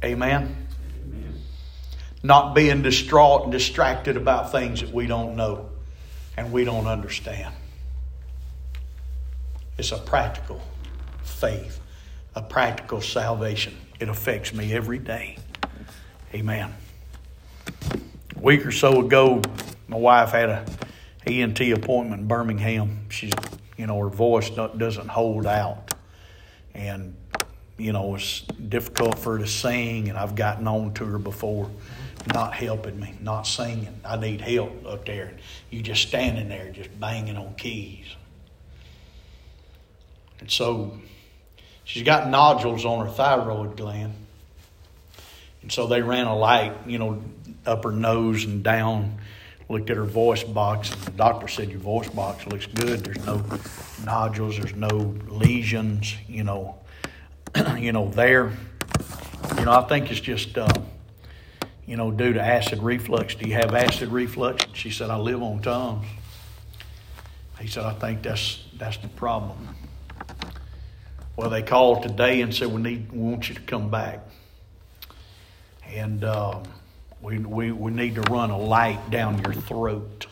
Amen. 0.02 0.66
Amen. 1.06 1.40
Not 2.22 2.54
being 2.54 2.82
distraught 2.82 3.44
and 3.44 3.52
distracted 3.52 4.16
about 4.16 4.52
things 4.52 4.80
that 4.80 4.90
we 4.90 5.06
don't 5.06 5.36
know 5.36 5.70
and 6.36 6.52
we 6.52 6.64
don't 6.64 6.86
understand. 6.86 7.54
It's 9.78 9.92
a 9.92 9.98
practical 9.98 10.60
faith, 11.22 11.80
a 12.34 12.42
practical 12.42 13.00
salvation. 13.00 13.76
It 14.00 14.08
affects 14.08 14.52
me 14.52 14.72
every 14.72 14.98
day. 14.98 15.38
Amen. 16.34 16.74
A 18.36 18.40
week 18.40 18.66
or 18.66 18.72
so 18.72 19.00
ago, 19.06 19.40
my 19.86 19.96
wife 19.96 20.30
had 20.30 20.48
a 20.48 20.66
ENT 21.28 21.60
appointment 21.60 22.22
in 22.22 22.26
Birmingham. 22.26 23.06
She's, 23.08 23.32
you 23.76 23.86
know, 23.86 24.00
her 24.00 24.08
voice 24.08 24.50
doesn't 24.50 25.06
hold 25.06 25.46
out. 25.46 25.94
And, 26.74 27.14
you 27.78 27.92
know, 27.92 28.16
it's 28.16 28.40
difficult 28.40 29.16
for 29.16 29.34
her 29.34 29.44
to 29.44 29.46
sing, 29.46 30.08
and 30.08 30.18
I've 30.18 30.34
gotten 30.34 30.66
on 30.66 30.92
to 30.94 31.04
her 31.04 31.18
before 31.18 31.70
not 32.32 32.52
helping 32.52 32.98
me, 32.98 33.14
not 33.20 33.42
singing. 33.46 34.00
I 34.04 34.16
need 34.16 34.40
help 34.40 34.84
up 34.86 35.06
there. 35.06 35.34
You 35.70 35.82
just 35.82 36.08
standing 36.08 36.48
there, 36.48 36.72
just 36.72 36.98
banging 36.98 37.36
on 37.36 37.54
keys. 37.54 38.06
And 40.40 40.50
so 40.50 40.98
she's 41.84 42.02
got 42.02 42.28
nodules 42.28 42.84
on 42.84 43.06
her 43.06 43.12
thyroid 43.12 43.76
gland. 43.76 44.14
And 45.64 45.72
so 45.72 45.86
they 45.86 46.02
ran 46.02 46.26
a 46.26 46.36
light, 46.36 46.74
you 46.86 46.98
know, 46.98 47.24
up 47.64 47.84
her 47.84 47.90
nose 47.90 48.44
and 48.44 48.62
down, 48.62 49.16
looked 49.70 49.88
at 49.88 49.96
her 49.96 50.04
voice 50.04 50.44
box, 50.44 50.92
and 50.92 51.00
the 51.04 51.10
doctor 51.12 51.48
said, 51.48 51.70
Your 51.70 51.80
voice 51.80 52.10
box 52.10 52.46
looks 52.46 52.66
good. 52.66 53.00
There's 53.00 53.24
no 53.24 53.42
nodules, 54.04 54.58
there's 54.58 54.74
no 54.74 55.16
lesions, 55.26 56.14
you 56.28 56.44
know, 56.44 56.76
you 57.78 57.92
know, 57.92 58.10
there. 58.10 58.52
You 59.56 59.64
know, 59.64 59.72
I 59.72 59.88
think 59.88 60.10
it's 60.10 60.20
just 60.20 60.58
uh, 60.58 60.68
you 61.86 61.96
know, 61.96 62.10
due 62.10 62.34
to 62.34 62.42
acid 62.42 62.82
reflux. 62.82 63.34
Do 63.36 63.48
you 63.48 63.54
have 63.54 63.74
acid 63.74 64.10
reflux? 64.10 64.66
She 64.74 64.90
said, 64.90 65.08
I 65.08 65.16
live 65.16 65.42
on 65.42 65.62
Tums. 65.62 66.06
He 67.58 67.68
said, 67.68 67.84
I 67.84 67.94
think 67.94 68.22
that's 68.22 68.62
that's 68.76 68.98
the 68.98 69.08
problem. 69.08 69.74
Well, 71.36 71.48
they 71.48 71.62
called 71.62 72.02
today 72.02 72.42
and 72.42 72.54
said 72.54 72.68
we 72.68 72.82
need 72.82 73.10
we 73.10 73.18
want 73.18 73.48
you 73.48 73.54
to 73.54 73.62
come 73.62 73.90
back, 73.90 74.20
and 75.94 76.24
um, 76.24 76.62
we, 77.22 77.38
we 77.38 77.72
we 77.72 77.90
need 77.92 78.16
to 78.16 78.22
run 78.22 78.50
a 78.50 78.58
light 78.58 79.10
down 79.10 79.42
your 79.42 79.54
throat 79.54 80.26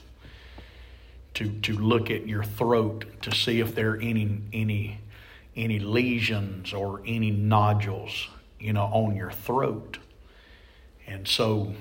to 1.35 1.49
to 1.61 1.77
look 1.77 2.11
at 2.11 2.27
your 2.27 2.43
throat 2.43 3.05
to 3.23 3.35
see 3.35 3.61
if 3.61 3.75
there 3.75 3.93
are 3.93 4.01
any 4.01 4.39
any 4.53 4.99
any 5.57 5.79
lesions 5.79 6.73
or 6.73 7.03
any 7.07 7.31
nodules, 7.31 8.29
you 8.59 8.73
know, 8.73 8.85
on 8.85 9.17
your 9.17 9.31
throat. 9.31 9.99
And 11.07 11.27
so, 11.27 11.75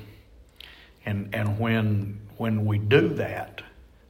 and 1.05 1.33
and 1.33 1.59
when 1.59 2.19
when 2.37 2.65
we 2.65 2.77
do 2.77 3.09
that, 3.15 3.61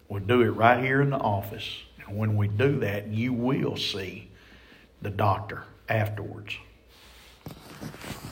we 0.09 0.19
do 0.19 0.41
it 0.41 0.49
right 0.49 0.83
here 0.83 1.01
in 1.01 1.09
the 1.09 1.17
office. 1.17 1.83
And 2.05 2.17
when 2.17 2.35
we 2.35 2.47
do 2.47 2.79
that, 2.79 3.07
you 3.07 3.33
will 3.33 3.77
see 3.77 4.29
the 5.01 5.09
doctor 5.09 5.63
afterwards. 5.87 6.55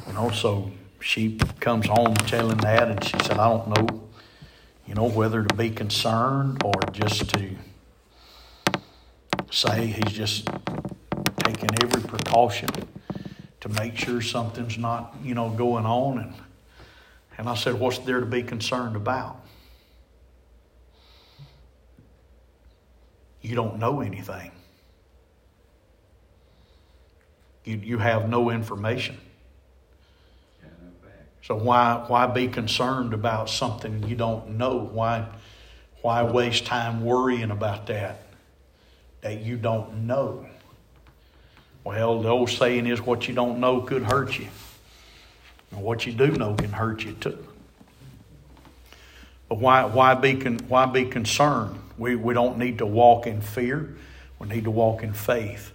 And 0.07 0.17
also, 0.17 0.71
she 1.01 1.37
comes 1.59 1.87
home 1.87 2.15
telling 2.15 2.57
that, 2.57 2.89
and 2.89 3.03
she 3.03 3.17
said, 3.19 3.37
I 3.37 3.49
don't 3.49 3.67
know, 3.69 4.09
you 4.85 4.95
know, 4.95 5.09
whether 5.09 5.43
to 5.43 5.53
be 5.55 5.69
concerned 5.69 6.61
or 6.63 6.73
just 6.91 7.29
to 7.35 7.55
say 9.51 9.87
he's 9.87 10.13
just 10.13 10.47
taking 11.43 11.69
every 11.81 12.01
precaution 12.01 12.69
to 13.61 13.69
make 13.69 13.97
sure 13.97 14.21
something's 14.21 14.77
not, 14.77 15.15
you 15.23 15.33
know, 15.33 15.49
going 15.49 15.85
on. 15.85 16.17
And, 16.19 16.33
and 17.37 17.49
I 17.49 17.55
said, 17.55 17.75
What's 17.75 17.99
there 17.99 18.19
to 18.19 18.25
be 18.25 18.43
concerned 18.43 18.95
about? 18.95 19.39
You 23.41 23.55
don't 23.55 23.79
know 23.79 24.01
anything. 24.01 24.51
You, 27.63 27.77
you 27.77 27.97
have 27.97 28.29
no 28.29 28.49
information. 28.49 29.17
So 31.49 31.55
why 31.55 32.05
why 32.05 32.27
be 32.27 32.47
concerned 32.47 33.11
about 33.15 33.49
something 33.49 34.07
you 34.07 34.15
don't 34.15 34.51
know? 34.51 34.77
Why 34.77 35.25
why 36.03 36.21
waste 36.21 36.67
time 36.67 37.03
worrying 37.03 37.49
about 37.49 37.87
that 37.87 38.21
that 39.21 39.41
you 39.41 39.57
don't 39.57 40.05
know? 40.05 40.45
Well, 41.83 42.21
the 42.21 42.29
old 42.29 42.51
saying 42.51 42.85
is 42.85 43.01
what 43.01 43.27
you 43.27 43.33
don't 43.33 43.59
know 43.59 43.81
could 43.81 44.03
hurt 44.03 44.37
you. 44.37 44.47
And 45.71 45.81
what 45.81 46.05
you 46.05 46.13
do 46.13 46.27
know 46.27 46.53
can 46.53 46.71
hurt 46.71 47.03
you 47.03 47.13
too. 47.13 47.43
But 49.47 49.57
why, 49.57 49.85
why, 49.85 50.13
be, 50.13 50.35
con, 50.35 50.59
why 50.67 50.85
be 50.85 51.05
concerned? 51.05 51.79
We, 51.97 52.15
we 52.15 52.35
don't 52.35 52.59
need 52.59 52.77
to 52.77 52.85
walk 52.85 53.25
in 53.25 53.41
fear. 53.41 53.95
We 54.37 54.47
need 54.47 54.65
to 54.65 54.71
walk 54.71 55.01
in 55.01 55.13
faith. 55.13 55.71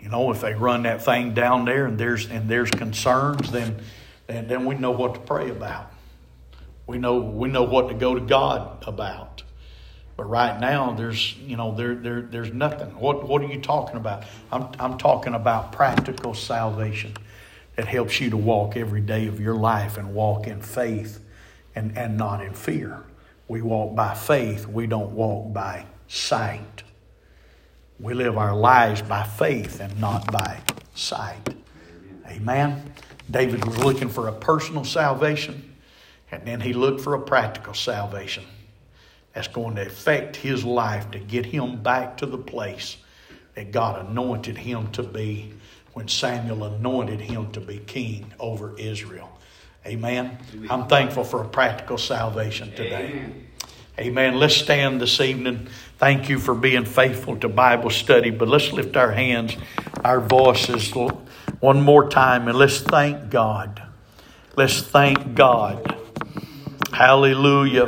You 0.00 0.08
know, 0.08 0.30
if 0.30 0.40
they 0.40 0.54
run 0.54 0.84
that 0.84 1.04
thing 1.04 1.34
down 1.34 1.66
there 1.66 1.84
and 1.84 1.98
there's, 1.98 2.30
and 2.30 2.48
there's 2.48 2.70
concerns, 2.70 3.52
then, 3.52 3.82
then, 4.26 4.48
then 4.48 4.64
we 4.64 4.74
know 4.74 4.90
what 4.90 5.14
to 5.14 5.20
pray 5.20 5.50
about. 5.50 5.92
We 6.86 6.98
know, 6.98 7.18
we 7.18 7.48
know 7.48 7.62
what 7.62 7.88
to 7.88 7.94
go 7.94 8.14
to 8.14 8.20
God 8.20 8.84
about. 8.86 9.42
But 10.16 10.24
right 10.24 10.60
now, 10.60 10.92
there's 10.92 11.36
you 11.38 11.56
know 11.56 11.74
there, 11.74 11.94
there 11.94 12.20
there's 12.20 12.52
nothing. 12.52 12.98
What 12.98 13.26
what 13.26 13.42
are 13.42 13.46
you 13.46 13.60
talking 13.60 13.96
about? 13.96 14.24
I'm 14.52 14.68
I'm 14.78 14.98
talking 14.98 15.34
about 15.34 15.72
practical 15.72 16.34
salvation 16.34 17.16
that 17.76 17.88
helps 17.88 18.20
you 18.20 18.30
to 18.30 18.36
walk 18.36 18.76
every 18.76 19.00
day 19.00 19.26
of 19.26 19.40
your 19.40 19.54
life 19.54 19.96
and 19.96 20.14
walk 20.14 20.46
in 20.46 20.60
faith 20.60 21.20
and, 21.74 21.96
and 21.96 22.16
not 22.16 22.44
in 22.44 22.52
fear. 22.52 23.02
We 23.48 23.62
walk 23.62 23.94
by 23.94 24.14
faith, 24.14 24.66
we 24.66 24.86
don't 24.86 25.12
walk 25.12 25.52
by 25.52 25.86
sight. 26.08 26.82
We 27.98 28.14
live 28.14 28.36
our 28.36 28.54
lives 28.54 29.00
by 29.00 29.22
faith 29.24 29.80
and 29.80 29.98
not 30.00 30.30
by 30.30 30.60
sight. 30.94 31.54
Amen. 32.28 32.92
David 33.32 33.64
was 33.64 33.78
looking 33.78 34.08
for 34.08 34.28
a 34.28 34.32
personal 34.32 34.84
salvation, 34.84 35.74
and 36.30 36.46
then 36.46 36.60
he 36.60 36.72
looked 36.72 37.00
for 37.00 37.14
a 37.14 37.20
practical 37.20 37.74
salvation 37.74 38.44
that's 39.32 39.48
going 39.48 39.74
to 39.76 39.86
affect 39.86 40.36
his 40.36 40.64
life 40.64 41.10
to 41.12 41.18
get 41.18 41.46
him 41.46 41.82
back 41.82 42.18
to 42.18 42.26
the 42.26 42.38
place 42.38 42.98
that 43.54 43.72
God 43.72 44.06
anointed 44.06 44.58
him 44.58 44.90
to 44.92 45.02
be 45.02 45.52
when 45.94 46.08
Samuel 46.08 46.64
anointed 46.64 47.20
him 47.20 47.50
to 47.52 47.60
be 47.60 47.78
king 47.78 48.32
over 48.38 48.74
Israel. 48.78 49.30
Amen. 49.86 50.38
I'm 50.70 50.86
thankful 50.86 51.24
for 51.24 51.42
a 51.42 51.48
practical 51.48 51.98
salvation 51.98 52.70
today. 52.70 53.24
Amen. 53.98 54.36
Let's 54.36 54.56
stand 54.56 55.00
this 55.00 55.20
evening. 55.20 55.68
Thank 55.98 56.28
you 56.28 56.38
for 56.38 56.54
being 56.54 56.84
faithful 56.84 57.36
to 57.38 57.48
Bible 57.48 57.90
study. 57.90 58.30
But 58.30 58.48
let's 58.48 58.72
lift 58.72 58.96
our 58.96 59.12
hands, 59.12 59.56
our 60.04 60.20
voices 60.20 60.92
one 61.62 61.80
more 61.80 62.08
time, 62.10 62.48
and 62.48 62.58
let's 62.58 62.80
thank 62.80 63.30
God. 63.30 63.80
Let's 64.56 64.82
thank 64.82 65.36
God. 65.36 65.96
Hallelujah. 66.92 67.80